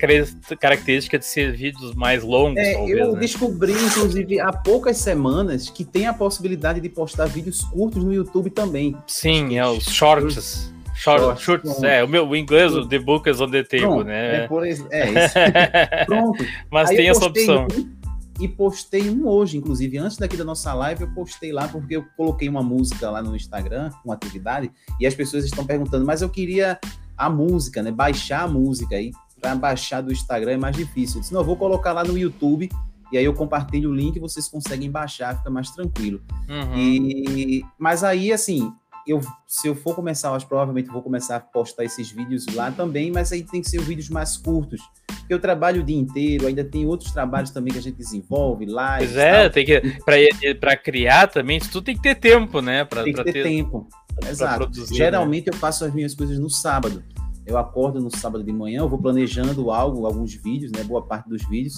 [0.57, 3.21] característica de ser vídeos mais longos, É, talvez, eu né?
[3.21, 8.51] descobri, inclusive, há poucas semanas que tem a possibilidade de postar vídeos curtos no YouTube
[8.51, 8.95] também.
[9.07, 10.75] Sim, é os shorts.
[10.99, 13.81] Short, Shorts, shorts, é, o meu o inglês, o The Book is on the Table,
[13.87, 14.45] Pronto, né?
[14.45, 14.87] É, por é isso.
[16.07, 16.45] Pronto.
[16.71, 17.67] Mas Aí tem essa opção.
[17.71, 17.96] um
[18.41, 22.05] e postei um hoje, inclusive, antes daqui da nossa live, eu postei lá porque eu
[22.17, 24.71] coloquei uma música lá no Instagram, uma atividade,
[25.01, 26.79] e as pessoas estão perguntando, mas eu queria
[27.17, 27.91] a música, né?
[27.91, 29.01] Baixar a música.
[29.01, 31.17] E para baixar do Instagram é mais difícil.
[31.17, 32.69] Eu disse, não, eu vou colocar lá no YouTube,
[33.13, 36.21] e aí eu compartilho o link vocês conseguem baixar, fica mais tranquilo.
[36.49, 36.77] Uhum.
[36.77, 38.73] E, mas aí, assim,
[39.07, 43.13] eu, se eu for começar, eu provavelmente vou começar a postar esses vídeos lá também,
[43.13, 44.81] mas aí tem que ser vídeos mais curtos.
[45.07, 48.65] Porque eu trabalho o dia inteiro, ainda tem outros trabalhos também que a gente desenvolve,
[48.65, 48.79] lives.
[48.99, 49.51] Pois é, tal.
[49.51, 50.55] tem que.
[50.55, 52.85] Pra criar também, isso tudo tem que ter tempo, né?
[52.85, 53.89] Pra, tem que pra ter, tempo.
[54.21, 54.57] pra Exato.
[54.57, 54.97] produzir, né?
[54.97, 57.03] Geralmente eu faço as minhas coisas no sábado.
[57.45, 60.83] Eu acordo no sábado de manhã, eu vou planejando algo, alguns vídeos, né?
[60.83, 61.75] Boa parte dos vídeos.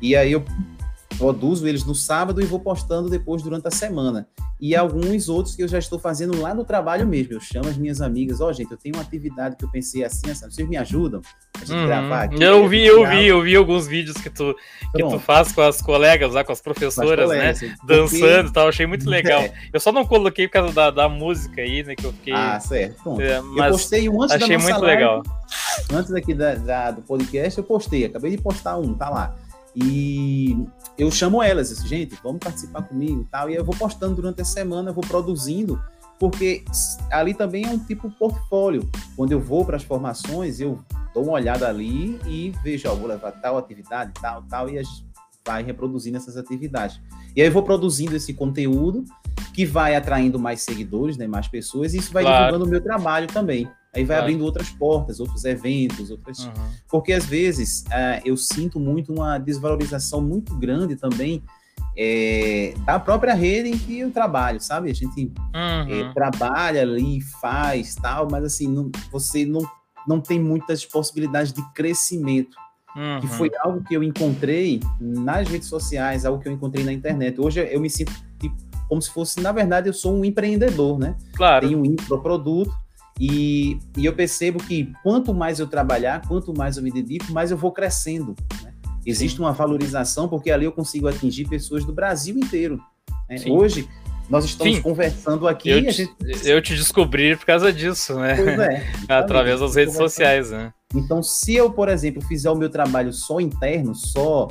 [0.00, 0.44] E aí eu
[1.16, 4.26] produzo eles no sábado e vou postando depois durante a semana.
[4.60, 7.32] E alguns outros que eu já estou fazendo lá no trabalho mesmo.
[7.32, 10.30] Eu chamo as minhas amigas, ó, gente, eu tenho uma atividade que eu pensei assim,
[10.30, 11.20] assim, vocês me ajudam
[11.60, 11.86] a gente Uhum.
[11.86, 12.40] gravar aqui?
[12.42, 14.54] Eu vi, eu vi, eu vi alguns vídeos que tu,
[14.94, 17.52] que tu faz com as colegas lá, com as com as professoras, né?
[17.52, 19.42] colegas, porque- Dançando e tal, achei muito legal.
[19.42, 19.52] É.
[19.72, 21.96] Eu só não coloquei por causa da, da música aí, né?
[21.96, 22.32] Que eu fiquei.
[22.32, 23.02] Ah, certo.
[23.02, 23.20] Pronto.
[23.20, 25.22] é, eu mas postei um antes da achei nossa muito live, legal.
[25.92, 29.34] antes aqui da, da- do podcast, eu postei, acabei de postar um, tá lá.
[29.74, 30.56] E
[30.98, 33.48] eu chamo elas, disse, gente, vamos participar comigo e tal.
[33.50, 35.82] E eu vou postando durante a semana, eu vou produzindo,
[36.18, 36.64] porque
[37.10, 38.88] ali também é um tipo portfólio.
[39.16, 40.78] Quando eu vou para as formações, eu
[41.14, 44.82] dou uma olhada ali e vejo, ó, vou levar tal atividade, tal, tal, e a
[44.82, 45.06] gente
[45.44, 47.00] vai reproduzindo essas atividades.
[47.34, 49.04] E aí eu vou produzindo esse conteúdo
[49.52, 52.44] que vai atraindo mais seguidores, né, mais pessoas, e isso vai Claro.
[52.44, 53.68] divulgando o meu trabalho também.
[53.94, 54.22] Aí vai Claro.
[54.22, 56.46] abrindo outras portas, outros eventos, outras.
[56.46, 56.52] Uhum.
[56.88, 61.42] Porque às vezes ah, eu sinto muito uma desvalorização muito grande também
[61.96, 64.90] é, da própria rede em que eu trabalho, sabe?
[64.90, 66.14] A gente é, Uhum.
[66.14, 69.60] trabalha ali, faz tal, mas assim, não- você não,
[70.08, 72.56] não tem muitas possibilidades de crescimento
[72.94, 73.32] que Uhum.
[73.32, 77.38] foi algo que eu encontrei nas redes sociais, algo que eu encontrei na internet.
[77.40, 78.56] Hoje eu me sinto tipo,
[78.88, 81.14] como se fosse, na verdade, eu sou um empreendedor, né?
[81.34, 81.66] Claro.
[81.68, 82.70] Tenho um infoproduto
[83.24, 87.50] e, e eu percebo que quanto mais eu trabalhar, quanto mais eu me dedico, mais
[87.52, 88.34] eu vou crescendo.
[88.64, 88.72] né?
[89.06, 92.80] Existe uma valorização porque ali eu consigo atingir pessoas do Brasil inteiro.
[93.28, 93.36] né?
[93.38, 93.52] Sim.
[93.52, 93.88] Hoje
[94.28, 94.82] nós estamos Sim.
[94.82, 95.68] conversando aqui.
[95.70, 98.34] Eu a te, gente- eu te descobri por causa disso, né?
[98.36, 100.72] Pois é, Através das redes sociais, né?
[100.94, 104.48] Então, se eu, por exemplo, fizer o meu trabalho só interno, só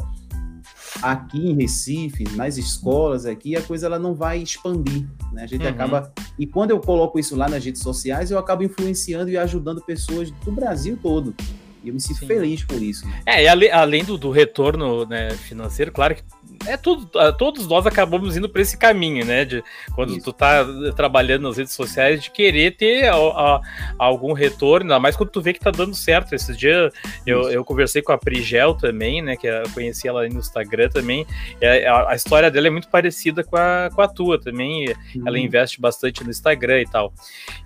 [1.01, 5.43] aqui em Recife, nas escolas aqui, a coisa ela não vai expandir, né?
[5.43, 5.69] A gente Uhum.
[5.69, 9.81] acaba e quando eu coloco isso lá nas redes sociais, eu acabo influenciando e ajudando
[9.81, 11.33] pessoas do Brasil todo.
[11.83, 12.27] E eu me sinto Sim.
[12.27, 13.05] feliz por isso.
[13.25, 16.21] É, e além do, do retorno né, financeiro, claro que
[16.67, 17.09] é tudo,
[17.39, 19.43] todos nós acabamos indo para esse caminho, né?
[19.45, 19.63] De
[19.95, 20.25] quando Isso.
[20.25, 20.63] tu tá
[20.95, 23.61] trabalhando nas redes sociais, de querer ter a- a-
[23.97, 26.35] algum retorno, ainda mais quando tu vê que tá dando certo.
[26.35, 26.93] Esses dias
[27.25, 29.35] eu, eu conversei com a Prigel também, né?
[29.35, 31.25] Que eu conheci ela no Instagram também.
[31.59, 34.85] É, a, a história dela é muito parecida com a, com a tua também.
[35.25, 35.37] Ela Uhum.
[35.37, 37.11] investe bastante no Instagram e tal.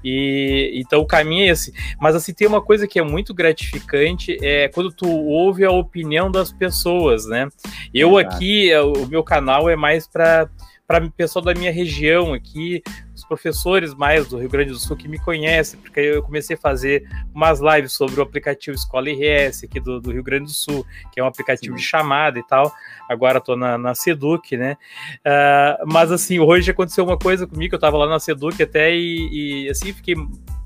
[0.03, 1.74] E então o caminho é esse.
[1.99, 4.05] Mas assim, tem uma coisa que é muito gratificante,
[4.41, 7.47] é quando tu ouve a opinião das pessoas, né?
[7.93, 8.36] Eu Exato.
[8.36, 10.49] aqui, é, o meu canal é mais para
[10.88, 12.82] para pessoal da minha região aqui,
[13.16, 16.60] os professores mais do Rio Grande do Sul que me conhecem, porque eu comecei a
[16.60, 20.86] fazer umas lives sobre o aplicativo Escola RS aqui do, do Rio Grande do Sul,
[21.12, 21.82] que é um aplicativo Sim.
[21.82, 22.72] de chamada e tal.
[23.10, 24.78] Agora estou na, na Seduc, né?
[25.26, 29.66] Ah, mas assim, hoje aconteceu uma coisa comigo, eu estava lá na Seduc até e,
[29.66, 30.16] e, assim, fiquei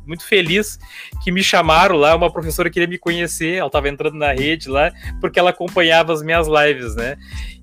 [0.09, 0.77] muito feliz
[1.23, 4.91] que me chamaram lá, uma professora queria me conhecer, ela estava entrando na rede lá,
[5.21, 7.15] porque ela acompanhava as minhas lives, né?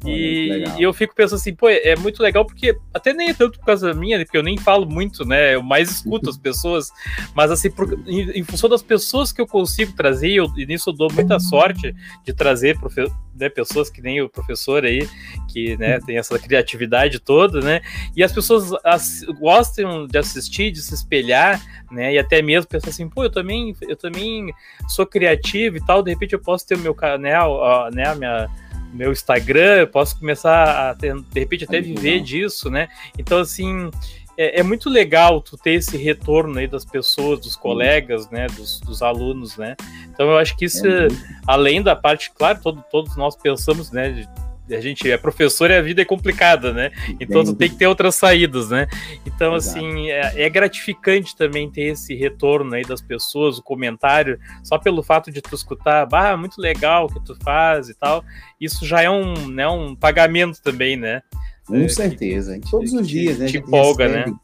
[0.05, 3.59] E, e eu fico pensando assim, pô, é muito legal porque até nem é tanto
[3.59, 5.55] por causa minha, porque eu nem falo muito, né?
[5.55, 6.91] Eu mais escuto as pessoas,
[7.35, 10.91] mas assim, por- em, em função das pessoas que eu consigo trazer, eu, e nisso
[10.91, 11.95] eu dou muita sorte
[12.25, 15.09] de trazer profe- né, pessoas que nem o professor aí,
[15.53, 17.81] que né, tem essa criatividade toda, né?
[18.15, 22.15] E as pessoas ass- gostam de assistir, de se espelhar, né?
[22.15, 24.53] E até mesmo pensar assim, pô, eu também, eu também
[24.89, 28.49] sou criativo e tal, de repente eu posso ter o meu canal, né, a minha
[28.93, 32.89] meu Instagram, eu posso começar a ter, de repente até viver disso, né?
[33.19, 33.91] Então assim,
[34.39, 38.81] é, é muito legal tu ter esse retorno aí das pessoas, dos colegas, né, dos,
[38.81, 39.77] dos alunos, né?
[40.09, 41.09] Então eu acho que isso, É,
[41.47, 44.29] além da parte, claro, todo, todos nós pensamos, né, de
[44.71, 46.91] a gente é professor e a vida é complicada, né?
[47.21, 48.87] Então tu tem que ter outras saídas, né?
[49.27, 49.79] Então, Exato.
[49.79, 55.03] assim, é, é gratificante também ter esse retorno aí das pessoas, o comentário, só pelo
[55.03, 58.25] fato de tu escutar, bah, muito legal o que tu faz e tal.
[58.61, 61.23] Isso já é um, né, um pagamento também, né?
[61.67, 62.59] Com É, certeza.
[62.59, 63.47] que- Todos os que dias, né?
[63.47, 64.37] te empolga, recebe-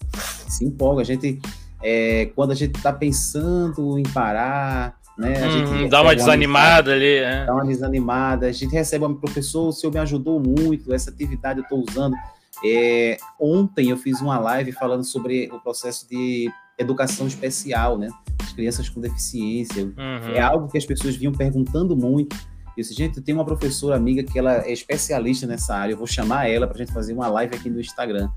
[0.49, 1.03] Se empolga.
[1.03, 1.41] A gente,
[1.83, 5.37] é, quando a gente está pensando em parar, né?
[5.37, 7.45] A gente Hum, recebe dá uma desanimada ali, é.
[7.45, 8.47] dá uma desanimada.
[8.47, 12.17] A gente recebe uma professor, o senhor me ajudou muito, essa atividade eu estou usando.
[12.65, 18.09] É, ontem eu fiz uma live falando sobre o processo de educação especial, né?
[18.41, 19.85] As crianças com deficiência.
[19.85, 20.35] Uhum.
[20.35, 22.35] É algo que as pessoas vinham perguntando muito.
[22.35, 25.99] Eu disse, gente, eu tenho uma professora amiga que ela é especialista nessa área, eu
[25.99, 28.31] vou chamar ela para a gente fazer uma live aqui no Instagram.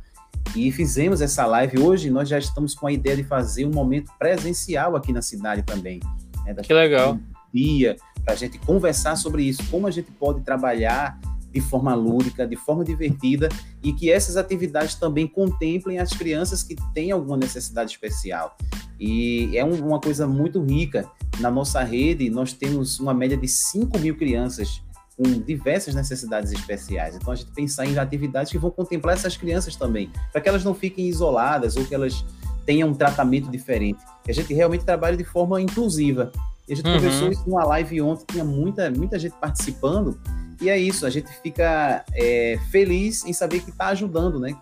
[0.55, 1.79] E fizemos essa live.
[1.79, 5.63] Hoje nós já estamos com a ideia de fazer um momento presencial aqui na cidade
[5.63, 5.99] também.
[6.45, 7.19] Né, da Que legal.
[7.53, 11.19] dia, para a gente conversar sobre isso, como a gente pode trabalhar
[11.51, 13.47] de forma lúdica, de forma divertida,
[13.81, 18.57] e que essas atividades também contemplem as crianças que têm alguma necessidade especial.
[18.99, 21.09] E é um- uma coisa muito rica.
[21.39, 24.81] Na nossa rede, nós temos uma média de 5 mil crianças
[25.15, 27.15] com diversas necessidades especiais.
[27.15, 30.63] Então, a gente pensar em atividades que vão contemplar essas crianças também, para que elas
[30.65, 32.25] não fiquem isoladas ou que elas
[32.65, 33.99] tenham um tratamento diferente.
[34.23, 36.31] Que a gente realmente trabalhe de forma inclusiva.
[36.67, 36.93] E a gente Uhum.
[36.95, 40.19] conversou isso numa live ontem, tinha muita, muita gente participando,
[40.59, 44.55] e é isso, a gente fica é, feliz em saber que está ajudando, né?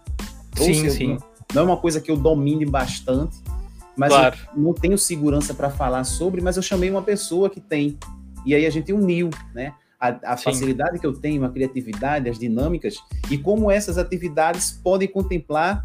[0.59, 1.17] Ou Sim, seja, sim.
[1.53, 3.37] Não, é uma coisa que eu domine bastante,
[3.95, 4.35] mas Claro.
[4.55, 7.97] não tenho segurança para falar sobre, mas eu chamei uma pessoa que tem.
[8.45, 9.73] E aí a gente uniu, né?
[9.99, 12.95] A, a facilidade que eu tenho, a criatividade, as dinâmicas,
[13.31, 15.81] e como essas atividades podem contemplar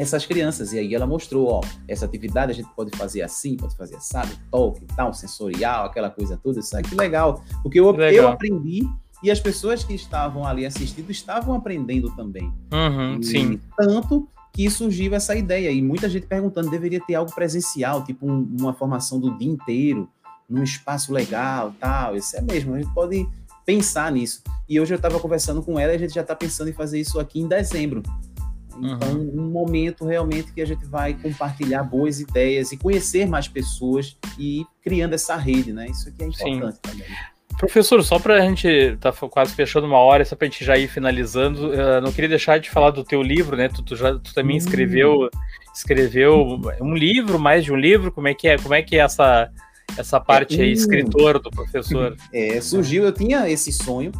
[0.00, 0.72] essas crianças.
[0.72, 4.30] E aí ela mostrou, ó, essa atividade a gente pode fazer assim, pode fazer assado,
[4.50, 6.60] toque, tal, sensorial, aquela coisa toda.
[6.60, 7.42] Isso aí que legal.
[7.62, 8.24] Porque eu, Que legal.
[8.24, 8.88] eu aprendi
[9.22, 12.50] e as pessoas que estavam ali assistindo estavam aprendendo também.
[12.72, 13.60] Uhum, E sim.
[13.76, 15.70] Tanto que surgiu essa ideia.
[15.70, 20.08] E muita gente perguntando, deveria ter algo presencial, tipo um- uma formação do dia inteiro,
[20.48, 22.16] num espaço legal, tal.
[22.16, 23.28] Isso é mesmo, a gente pode
[23.66, 24.42] pensar nisso.
[24.68, 26.98] E hoje eu estava conversando com ela e a gente já está pensando em fazer
[26.98, 28.02] isso aqui em dezembro.
[28.82, 34.16] Então, um momento realmente que a gente vai compartilhar boas ideias e conhecer mais pessoas
[34.38, 35.86] e ir criando essa rede, né?
[35.90, 36.56] Isso aqui é Sim.
[36.56, 37.06] importante também.
[37.58, 40.78] Professor, só para a gente tá quase fechando uma hora, só para a gente já
[40.78, 43.68] ir finalizando, eu não queria deixar de falar do teu livro, né?
[43.68, 44.58] Tu, tu já tu também Hum.
[44.58, 45.28] escreveu
[45.74, 48.10] escreveu um livro, mais de um livro.
[48.10, 48.56] Como é que é?
[48.58, 49.50] Como é que é essa
[49.98, 52.16] essa parte aí, um- escritor do professor?
[52.32, 54.12] É, surgiu, eu tinha esse sonho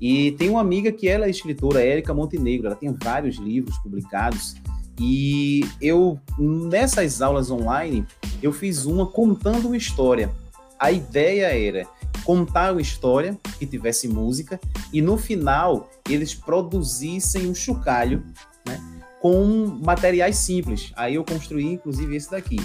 [0.00, 4.56] e tem uma amiga que ela é escritora, Érica Montenegro, ela tem vários livros publicados
[4.98, 8.06] e eu, nessas aulas online,
[8.42, 10.30] eu fiz uma contando uma história.
[10.78, 11.86] A ideia era
[12.24, 14.60] contar uma história que tivesse música
[14.92, 18.22] e no final eles produzissem um chocalho,
[18.66, 18.78] né,
[19.20, 20.92] com materiais simples.
[20.96, 22.56] Aí eu construí, inclusive, esse daqui,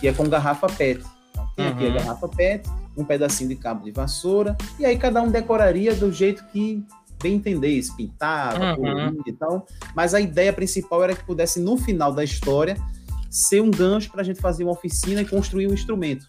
[0.00, 1.02] que é com garrafa PET.
[1.32, 1.94] Então, tem aqui a Uhum.
[1.94, 6.44] garrafa PET, um pedacinho de cabo de vassoura, e aí cada um decoraria do jeito
[6.52, 6.84] que
[7.22, 8.76] bem entendesse, pintava, Uhum.
[8.76, 9.66] coloria e tal.
[9.94, 12.76] Mas a ideia principal era que pudesse, no final da história,
[13.30, 16.26] ser um gancho para a gente fazer uma oficina e construir um instrumento,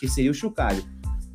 [0.00, 0.82] que seria o chocalho.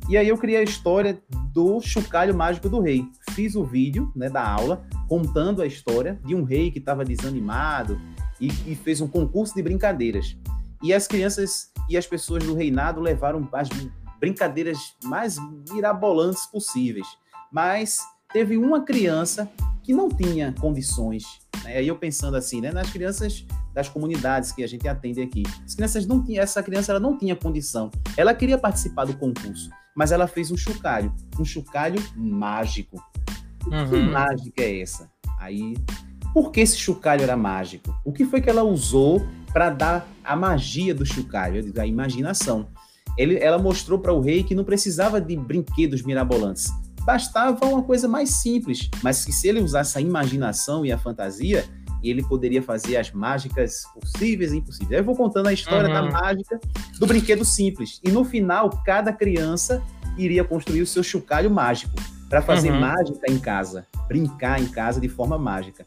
[0.08, 1.20] E aí eu criei a história
[1.52, 3.04] do chocalho mágico do rei.
[3.30, 8.00] Fiz o vídeo né, da aula, contando a história de um rei que estava desanimado
[8.40, 10.36] e, e fez um concurso de brincadeiras.
[10.82, 13.68] E as crianças e as pessoas do reinado levaram as
[14.22, 15.36] brincadeiras mais
[15.68, 17.06] mirabolantes possíveis.
[17.50, 17.98] Mas
[18.32, 19.50] teve uma criança
[19.82, 21.24] que não tinha condições.
[21.64, 21.78] Né?
[21.78, 23.44] Aí eu pensando assim, né, nas crianças
[23.74, 25.42] das comunidades que a gente atende aqui.
[25.66, 27.90] As crianças não tinham, essa criança ela não tinha condição.
[28.16, 33.02] Ela queria participar do concurso, mas ela fez um chocalho, um chocalho mágico.
[33.58, 34.12] Que Uhum.
[34.12, 35.10] mágica é essa?
[35.40, 35.76] Aí,
[36.32, 37.92] por que esse chocalho era mágico?
[38.04, 41.56] O que foi que ela usou para dar a magia do chocalho?
[41.56, 42.68] Eu digo, a imaginação.
[43.18, 46.70] Ele, ela mostrou para o rei que não precisava de brinquedos mirabolantes.
[47.04, 51.64] Bastava uma coisa mais simples, mas que se ele usasse a imaginação e a fantasia,
[52.02, 54.98] ele poderia fazer as mágicas possíveis e impossíveis.
[54.98, 55.94] Eu vou contando a história Uhum.
[55.94, 56.60] da mágica
[56.98, 58.00] do brinquedo simples.
[58.04, 59.82] E no final, cada criança
[60.16, 61.94] iria construir o seu chocalho mágico
[62.28, 62.80] para fazer Uhum.
[62.80, 65.84] mágica em casa, brincar em casa de forma mágica.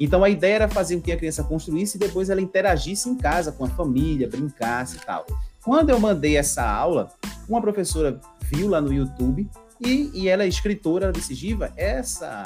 [0.00, 3.14] Então a ideia era fazer com que a criança construísse e depois ela interagisse em
[3.14, 5.24] casa com a família, brincasse e tal.
[5.64, 7.08] Quando eu mandei essa aula,
[7.48, 9.48] uma professora viu lá no YouTube
[9.80, 12.42] e, e ela é escritora, ela disse, Giva, essa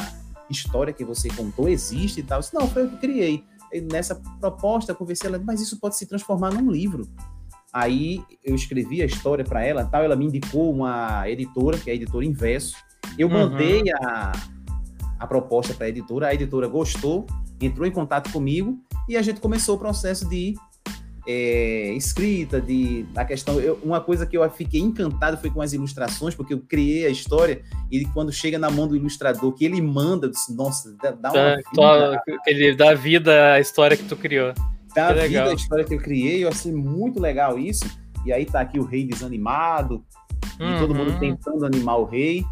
[0.49, 2.39] história que você contou existe e tal.
[2.39, 3.45] Eu disse, não, foi eu que criei.
[3.73, 7.09] E nessa proposta, eu conversei ela, mas isso pode se transformar num livro.
[7.73, 11.93] Aí eu escrevi a história para ela, tal, ela me indicou uma editora, que é
[11.93, 12.77] a editora Inverso.
[13.19, 13.35] Eu Uhum.
[13.35, 14.33] mandei a,
[15.19, 17.27] a proposta para a editora, a editora gostou,
[17.61, 20.55] entrou em contato comigo e a gente começou o processo de
[21.31, 23.61] é, escrita, de a questão.
[23.61, 27.11] Eu, uma coisa que eu fiquei encantado foi com as ilustrações, porque eu criei a
[27.11, 27.61] história
[27.91, 31.31] e quando chega na mão do ilustrador, que ele manda, eu disse, nossa, dá, dá
[31.31, 31.61] uma.
[31.75, 34.55] Dá, ele dá vida à história que tu criou.
[34.95, 35.49] Dá que vida legal.
[35.51, 37.85] à história que eu criei, eu achei muito legal isso.
[38.25, 40.03] E aí tá aqui o rei desanimado,
[40.59, 40.77] uhum.
[40.77, 42.43] e todo mundo tentando animar o rei.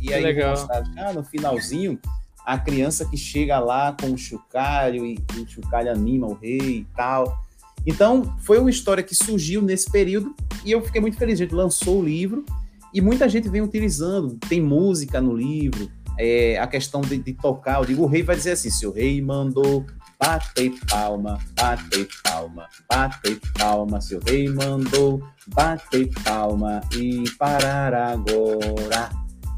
[0.00, 0.52] E que aí legal.
[0.52, 2.00] Mostrar, ah, no finalzinho,
[2.46, 6.78] a criança que chega lá com o chocalho e, e o chocalho anima o rei
[6.78, 7.41] e tal.
[7.86, 11.40] Então, foi uma história que surgiu nesse período e eu fiquei muito feliz.
[11.40, 12.44] A gente lançou o livro
[12.92, 14.38] e muita gente vem utilizando.
[14.48, 17.80] Tem música no livro, é, a questão de, de, tocar.
[17.80, 19.84] Eu digo, o rei vai dizer assim: se o rei mandou
[20.18, 29.10] bater palma, bater palma, bater palma, se o rei mandou bater palma e parar agora.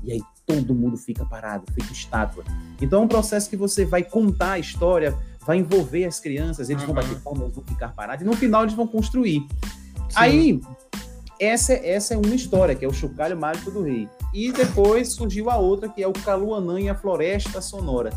[0.03, 2.45] E aí todo mundo fica parado, fica estátua.
[2.81, 5.17] Então é um processo que você vai contar a história
[5.47, 6.95] vai envolver as crianças, eles uhum.
[6.95, 9.47] vão bater palmas, vão ficar parados, e no final eles vão construir.
[10.09, 10.15] Sim.
[10.15, 10.61] Aí,
[11.39, 14.09] essa, essa é uma história, que é o Chocalho Mágico do Rei.
[14.33, 18.11] E depois surgiu a outra, que é o Caluanã e a Floresta Sonora,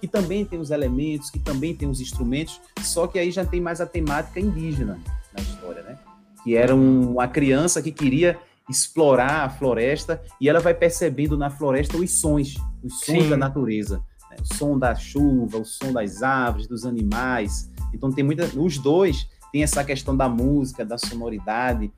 [0.00, 3.60] que também tem os elementos, que também tem os instrumentos, só que aí já tem
[3.60, 4.98] mais a temática indígena
[5.32, 5.98] na história, né?
[6.42, 11.50] Que era um, uma criança que queria explorar a floresta e ela vai percebendo na
[11.50, 13.30] floresta os sons, os sons Sim.
[13.30, 14.02] da natureza
[14.40, 17.70] o som da chuva, o som das árvores, dos animais.
[17.92, 21.92] Então tem muita, os dois têm essa questão da música, da sonoridade.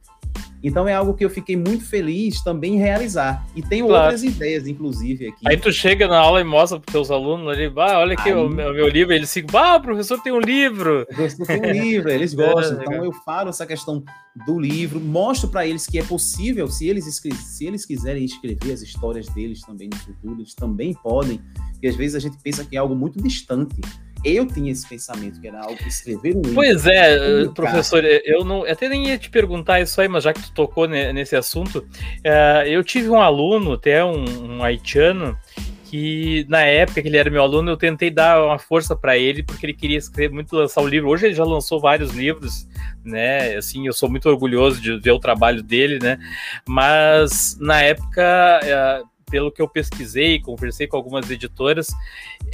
[0.62, 3.46] Então é algo que eu fiquei muito feliz também em realizar.
[3.54, 4.04] E tem claro.
[4.04, 5.42] outras ideias, inclusive, aqui.
[5.46, 8.30] Aí tu chega na aula e mostra para os teus alunos ali, ah, olha aqui
[8.30, 8.34] Aí...
[8.34, 11.02] o, meu, meu, livro, eles ficam, ah, o professor tem um livro.
[11.02, 12.80] O professor tem um livro, eles gostam.
[12.80, 14.02] É, então eu falo essa questão
[14.46, 18.82] do livro, mostro para eles que é possível, se eles, se eles quiserem escrever as
[18.82, 21.40] histórias deles também no futuro, eles também podem,
[21.72, 23.76] porque às vezes a gente pensa que é algo muito distante.
[24.26, 26.54] Eu tinha esse pensamento, que era algo que escrever um livro.
[26.54, 27.52] Pois é, publicar.
[27.54, 30.88] professor, eu não até nem ia te perguntar isso aí, mas já que tu tocou
[30.88, 35.38] nesse assunto, uh, eu tive um aluno, até um, um haitiano,
[35.84, 39.44] que na época que ele era meu aluno, eu tentei dar uma força para ele,
[39.44, 41.08] porque ele queria escrever muito, lançar o livro.
[41.08, 42.66] Hoje ele já lançou vários livros,
[43.04, 43.54] né?
[43.54, 46.18] Assim, eu sou muito orgulhoso de ver o trabalho dele, né?
[46.68, 48.60] Mas na época.
[48.64, 51.88] Uh, pelo que eu pesquisei, conversei com algumas editoras,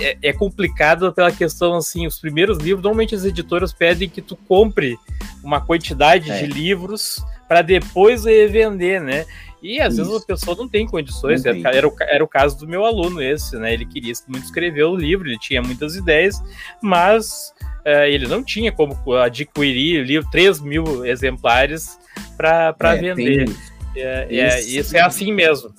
[0.00, 4.36] é, é, complicado pela questão assim, os primeiros livros, normalmente as editoras pedem que tu
[4.36, 4.98] compre
[5.42, 6.40] uma quantidade é.
[6.40, 9.26] de livros para depois revender, né?
[9.62, 10.04] E às Isso.
[10.04, 11.64] vezes a pessoa não tem condições, não tem.
[11.64, 13.72] Era, o, era o caso do meu aluno esse, né?
[13.72, 16.42] Ele queria muito escrever o livro, ele tinha muitas ideias,
[16.82, 17.52] mas
[17.84, 21.96] é, ele não tinha como adquirir livro, 3 mil exemplares
[22.36, 23.44] para é, vender.
[23.46, 23.56] Tem...
[23.94, 25.72] É, é, isso é assim mesmo.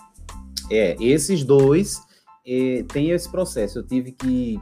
[0.72, 2.00] É, esses dois
[2.90, 3.80] tem esse processo.
[3.80, 4.60] Eu tive que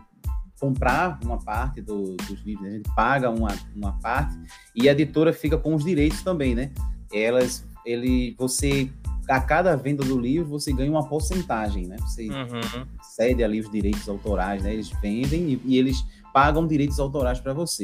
[0.59, 2.69] comprar uma parte do, dos livros, né?
[2.69, 4.37] a gente paga uma, uma parte
[4.75, 6.71] e a editora fica com os direitos também, né?
[7.11, 8.87] Elas, ele, você,
[9.27, 11.95] a cada venda do livro, você ganha uma porcentagem, né?
[12.01, 12.85] Você uhum.
[13.01, 14.71] cede ali os direitos autorais, né?
[14.71, 17.83] Eles vendem e, e eles pagam direitos autorais para você.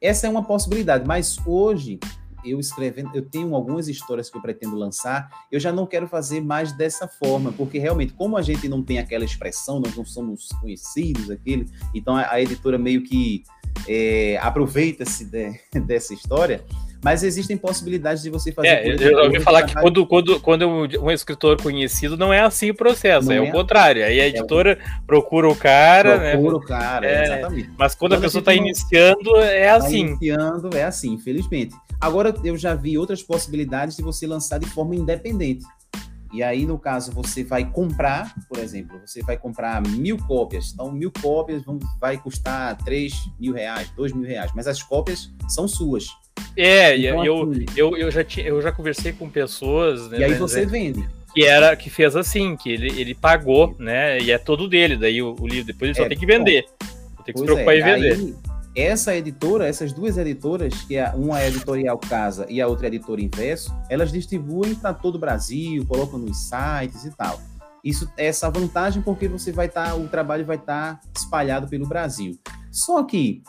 [0.00, 2.00] Essa é uma possibilidade, mas hoje
[2.44, 6.40] eu escrevendo, eu tenho algumas histórias que eu pretendo lançar, eu já não quero fazer
[6.40, 10.48] mais dessa forma, porque realmente, como a gente não tem aquela expressão, nós não somos
[10.60, 13.42] conhecidos, aquele, então a, a editora meio que
[13.86, 16.64] é, aproveita-se de, dessa história,
[17.02, 18.68] mas existem possibilidades de você fazer.
[18.68, 22.74] É, eu ouvi falar que quando, quando, quando um escritor conhecido não é assim o
[22.74, 24.04] processo, não é, é o contrário.
[24.04, 25.06] Aí a editora é o...
[25.06, 26.32] procura o cara, né?
[26.32, 26.58] procura né?
[26.58, 27.70] o cara, é, exatamente.
[27.78, 30.00] Mas quando, quando a pessoa está iniciando, é tá assim.
[30.00, 31.74] Iniciando, é assim, infelizmente.
[32.00, 35.64] Agora, eu já vi outras possibilidades de você lançar de forma independente.
[36.32, 40.72] E aí, no caso, você vai comprar, por exemplo, você vai comprar mil cópias.
[40.72, 45.32] Então, mil cópias vão, vai custar três mil reais, dois mil reais, mas as cópias
[45.48, 46.06] são suas.
[46.56, 50.08] É, então, eu, assim, eu, eu, já tinha, eu já conversei com pessoas.
[50.10, 51.08] Né, e aí você vende.
[51.34, 54.20] Que era que fez assim, que ele, ele pagou, né?
[54.20, 56.66] E é todo dele, daí o, o livro, depois ele é, só tem que vender.
[57.24, 58.12] Tem que se preocupar é, em vender.
[58.12, 58.34] Aí,
[58.80, 62.88] essa editora, essas duas editoras, que é uma é editorial Casa e a outra é
[62.88, 67.40] editora Inverso, elas distribuem para todo o Brasil, colocam nos sites e tal.
[67.82, 71.68] Isso é essa vantagem porque você vai estar, tá, o trabalho vai estar tá espalhado
[71.68, 72.38] pelo Brasil.
[72.70, 73.42] Só que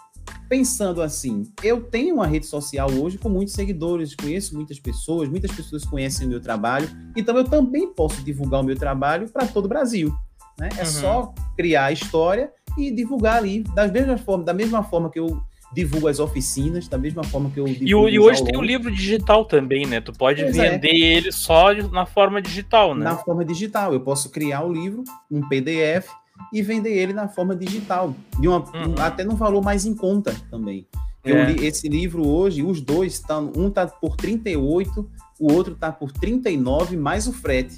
[0.48, 5.52] pensando assim, eu tenho uma rede social hoje com muitos seguidores, conheço muitas pessoas, muitas
[5.52, 9.66] pessoas conhecem o meu trabalho, então eu também posso divulgar o meu trabalho para todo
[9.66, 10.12] o Brasil.
[10.60, 10.70] Né?
[10.78, 10.86] É uhum.
[10.86, 12.52] só criar a história
[12.88, 15.42] e divulgar ali da mesma forma, da mesma forma que eu
[15.74, 18.10] divulgo as oficinas, da mesma forma que eu divulgo.
[18.10, 20.02] E, e hoje tem o livro digital também, né?
[20.02, 20.72] Tu pode pois é.
[20.72, 21.18] vender é.
[21.18, 23.06] ele só na forma digital, né?
[23.06, 23.94] Na forma digital.
[23.94, 26.08] Eu posso criar o livro, um PDF,
[26.54, 28.96] e vender ele na forma digital, de uma, Uhum.
[29.00, 30.88] até num valor mais em conta também.
[31.24, 31.52] Eu É.
[31.52, 35.08] li esse livro hoje, os dois, tá, um tá por 38,
[35.40, 37.78] o outro tá por 39, mais o frete.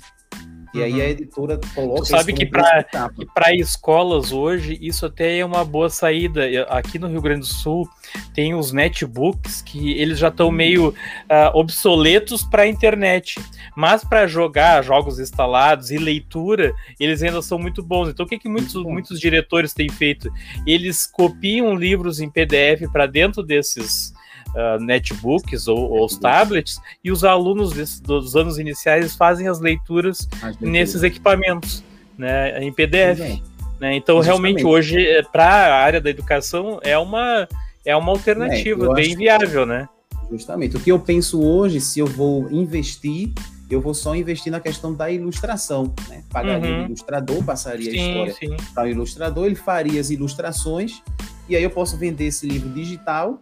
[0.73, 1.01] E aí Uhum.
[1.01, 5.89] a editora coloca Tu sabe isso que para escolas hoje, isso até é uma boa
[5.89, 6.45] saída.
[6.69, 7.89] Aqui no Rio Grande do Sul
[8.33, 10.93] tem os netbooks que eles já estão meio
[11.29, 13.39] ah, obsoletos para a internet,
[13.75, 18.09] mas para jogar jogos instalados e leitura, eles ainda são muito bons.
[18.09, 20.31] Então, o que, que muitos, muitos diretores têm feito?
[20.65, 24.13] Eles copiam livros em PDF para dentro desses
[24.55, 29.59] ah, netbooks ou, ou os tablets e os alunos desse- dos anos iniciais fazem as
[29.59, 30.71] leituras As leituras.
[30.71, 31.83] nesses equipamentos,
[32.17, 33.19] né, em PDF.
[33.21, 33.39] É.
[33.79, 33.95] né?
[33.95, 34.25] Então, Justamente.
[34.61, 37.47] realmente, hoje, para a área da educação, é uma,
[37.85, 39.87] é uma alternativa É, bem viável, né?
[40.29, 40.77] Justamente.
[40.77, 43.31] O que eu penso hoje, se eu vou investir,
[43.69, 45.93] eu vou só investir na questão da ilustração.
[46.07, 46.23] Né?
[46.29, 46.81] Pagaria Uhum.
[46.83, 48.57] o ilustrador, passaria a Sim, história sim.
[48.75, 51.01] para o ilustrador, ele faria as ilustrações,
[51.49, 53.41] e aí eu posso vender esse livro digital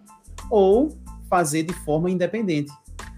[0.50, 0.98] ou
[1.30, 2.72] fazer de forma independente.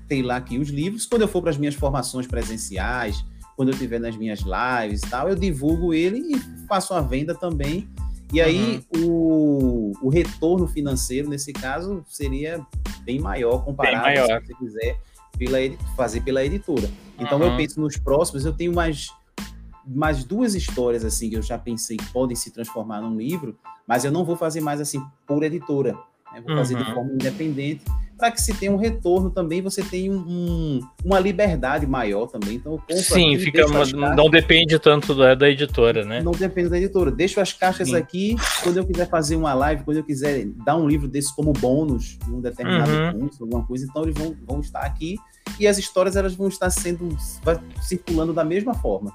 [0.07, 1.05] Tem lá aqui os livros.
[1.05, 3.23] Quando eu for para as minhas formações presenciais,
[3.55, 7.33] quando eu estiver nas minhas lives e tal, eu divulgo ele e faço a venda
[7.33, 7.87] também.
[8.33, 9.91] E aí Uhum.
[10.01, 12.65] o, o retorno financeiro, nesse caso, seria
[13.03, 14.41] bem maior comparado Bem maior.
[14.41, 14.99] se você quiser
[15.37, 15.57] pela,
[15.95, 16.89] fazer pela editora.
[17.19, 17.57] Então eu Uhum.
[17.57, 19.09] penso nos próximos, eu tenho mais,
[19.85, 23.57] mais duas histórias assim que eu já pensei que podem se transformar num livro,
[23.87, 25.97] mas eu não vou fazer mais assim por editora.
[26.33, 26.41] Né?
[26.45, 26.93] Vou fazer de Uhum.
[26.93, 27.83] forma independente
[28.17, 32.57] para que se tenha um retorno também, você tem um, um- uma liberdade maior também.
[32.57, 36.21] Então Sim, aqui, fica uma- caixas- não depende tanto da, da editora, né?
[36.21, 37.09] não depende da editora.
[37.09, 37.95] Deixo as caixas Sim.
[37.95, 38.35] aqui.
[38.61, 42.19] Quando eu quiser fazer uma live, quando eu quiser dar um livro desse como bônus,
[42.27, 43.21] num determinado Uhum.
[43.21, 45.17] curso, alguma coisa, então eles vão, vão estar aqui.
[45.59, 47.09] E as histórias elas vão estar sendo
[47.43, 49.11] vai circulando da mesma forma.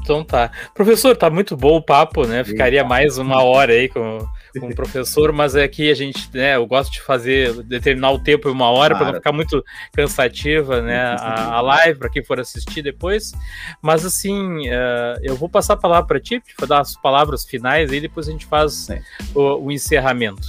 [0.00, 0.52] Então tá.
[0.72, 2.44] Professor, tá muito bom o papo, né?
[2.44, 4.18] Ficaria mais uma hora aí com,
[4.60, 8.48] com o professor, mas aqui a gente, né, eu gosto de fazer, determinar o tempo
[8.48, 9.18] em uma hora para não Claro.
[9.22, 13.32] ficar muito cansativa, né, a, a live para quem for assistir depois.
[13.82, 17.92] Mas assim, eh, eu vou passar a palavra para ti, para dar as palavras finais
[17.92, 19.04] e depois a gente faz Certo.
[19.34, 20.48] o, o encerramento.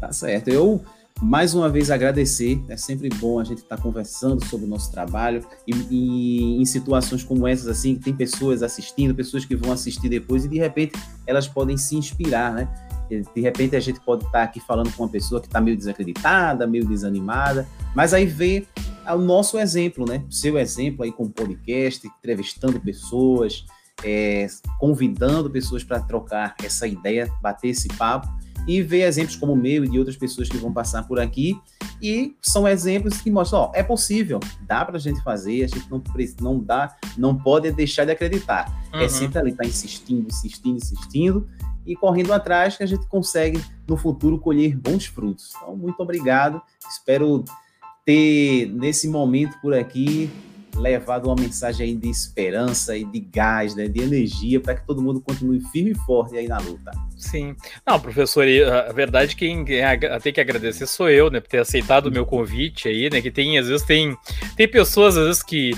[0.00, 0.48] Tá certo.
[0.48, 0.82] Eu
[1.20, 2.62] mais uma vez agradecer.
[2.68, 7.24] É sempre bom a gente estar conversando sobre o nosso trabalho e, e em situações
[7.24, 10.92] como essas assim, que tem pessoas assistindo, pessoas que vão assistir depois e de repente
[11.26, 12.68] elas podem se inspirar, né?
[13.08, 16.66] De repente a gente pode estar aqui falando com uma pessoa que está meio desacreditada,
[16.66, 18.66] meio desanimada, mas aí vê
[19.08, 20.24] o nosso exemplo, né?
[20.28, 23.64] O seu exemplo aí com o podcast, entrevistando pessoas,
[24.04, 24.46] é,
[24.78, 28.28] convidando pessoas para trocar essa ideia, bater esse papo
[28.66, 31.56] e ver exemplos como o meu e de outras pessoas que vão passar por aqui.
[32.02, 35.88] E são exemplos que mostram, ó, é possível, dá para a gente fazer, a gente
[35.90, 36.02] não,
[36.40, 38.70] não dá, não pode deixar de acreditar.
[38.92, 39.08] É Uhum.
[39.08, 41.48] sempre ali, tá insistindo, insistindo, insistindo
[41.86, 45.52] e correndo atrás que a gente consegue no futuro colher bons frutos.
[45.56, 46.60] Então, muito obrigado.
[46.90, 47.44] Espero
[48.04, 50.30] ter nesse momento por aqui
[50.76, 55.00] levado uma mensagem aí de esperança e de gás, né, de energia para que todo
[55.02, 56.90] mundo continue firme e forte aí na luta.
[57.16, 57.56] Sim.
[57.86, 61.58] Não, professor, e a verdade quem a- tem que agradecer sou eu, né, por ter
[61.60, 64.14] aceitado o meu convite aí, né, que tem, às vezes, tem,
[64.54, 65.70] tem pessoas, às vezes, que,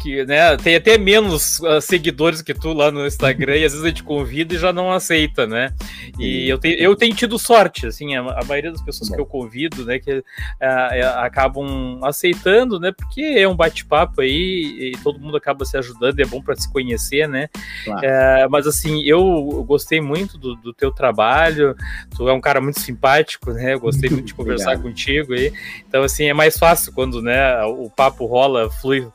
[0.00, 3.84] que né, tem até menos ah, seguidores que tu lá no Instagram e às vezes
[3.84, 5.72] a gente convida e já não aceita, né,
[6.18, 9.14] e eu, tenho eu tenho tido sorte, assim, a, a maioria das pessoas Bom.
[9.16, 10.22] que eu convido, né, que
[10.60, 16.18] é, acabam aceitando, né, porque é um bate-papo aí e todo mundo acaba se ajudando,
[16.18, 17.48] é bom para se conhecer, né,
[17.84, 18.04] Claro.
[18.04, 21.76] é, mas assim, eu gostei muito do, do teu trabalho.
[22.16, 23.74] Tu é um cara muito simpático, né?
[23.74, 24.82] Eu gostei muito de conversar Obrigado.
[24.82, 25.52] contigo aí.
[25.88, 29.08] Então, assim, é mais fácil quando, né, o papo rola, flui,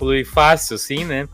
[0.00, 1.28] flui fácil, assim, né?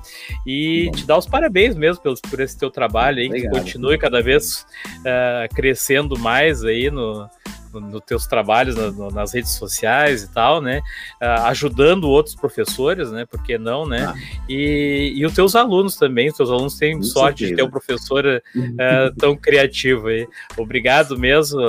[0.45, 0.93] E Bom.
[0.93, 3.59] te dar os parabéns mesmo pelo, por esse teu trabalho aí, que Obrigado.
[3.63, 4.67] continue cada vez
[5.05, 7.31] eh, crescendo mais aí no-
[7.81, 10.81] nos teus trabalhos na- no- nas redes sociais e tal, né?
[11.21, 13.25] Ah, ajudando outros professores, né?
[13.27, 14.07] Por que não, né?
[14.07, 14.15] Ah.
[14.49, 17.69] E, e os teus alunos também, os teus alunos têm Com sorte de ter certeza.
[17.69, 20.27] um professor eh, tão criativo aí.
[20.57, 21.61] Obrigado mesmo.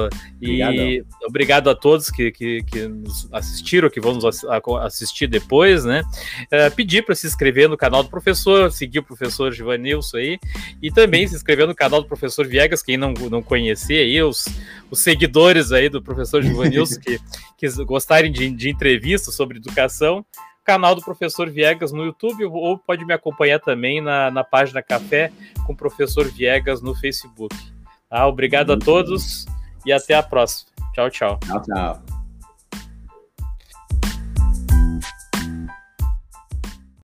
[0.42, 1.06] E Obrigadão.
[1.28, 4.44] obrigado a todos que, que, que nos assistiram, que vão nos
[4.82, 6.04] assistir depois, né?
[6.52, 10.40] Eh, pedir para se inscrever no canal do professor, seguir o professor Givanilson aí,
[10.82, 14.46] e também se inscrever no canal do professor Viegas, quem não, não conhecer aí, os,
[14.90, 17.20] os seguidores aí do professor Givanilson que,
[17.58, 20.26] que gostarem de, de entrevistas sobre educação,
[20.64, 25.32] canal do professor Viegas no YouTube, ou pode me acompanhar também na, na página Café
[25.66, 27.56] com o professor Viegas no Facebook.
[28.10, 28.28] Tá?
[28.28, 29.46] Obrigado a todos
[29.86, 30.72] e até a próxima.
[30.94, 31.40] Tchau, tchau.
[31.46, 32.17] Tchau, tchau.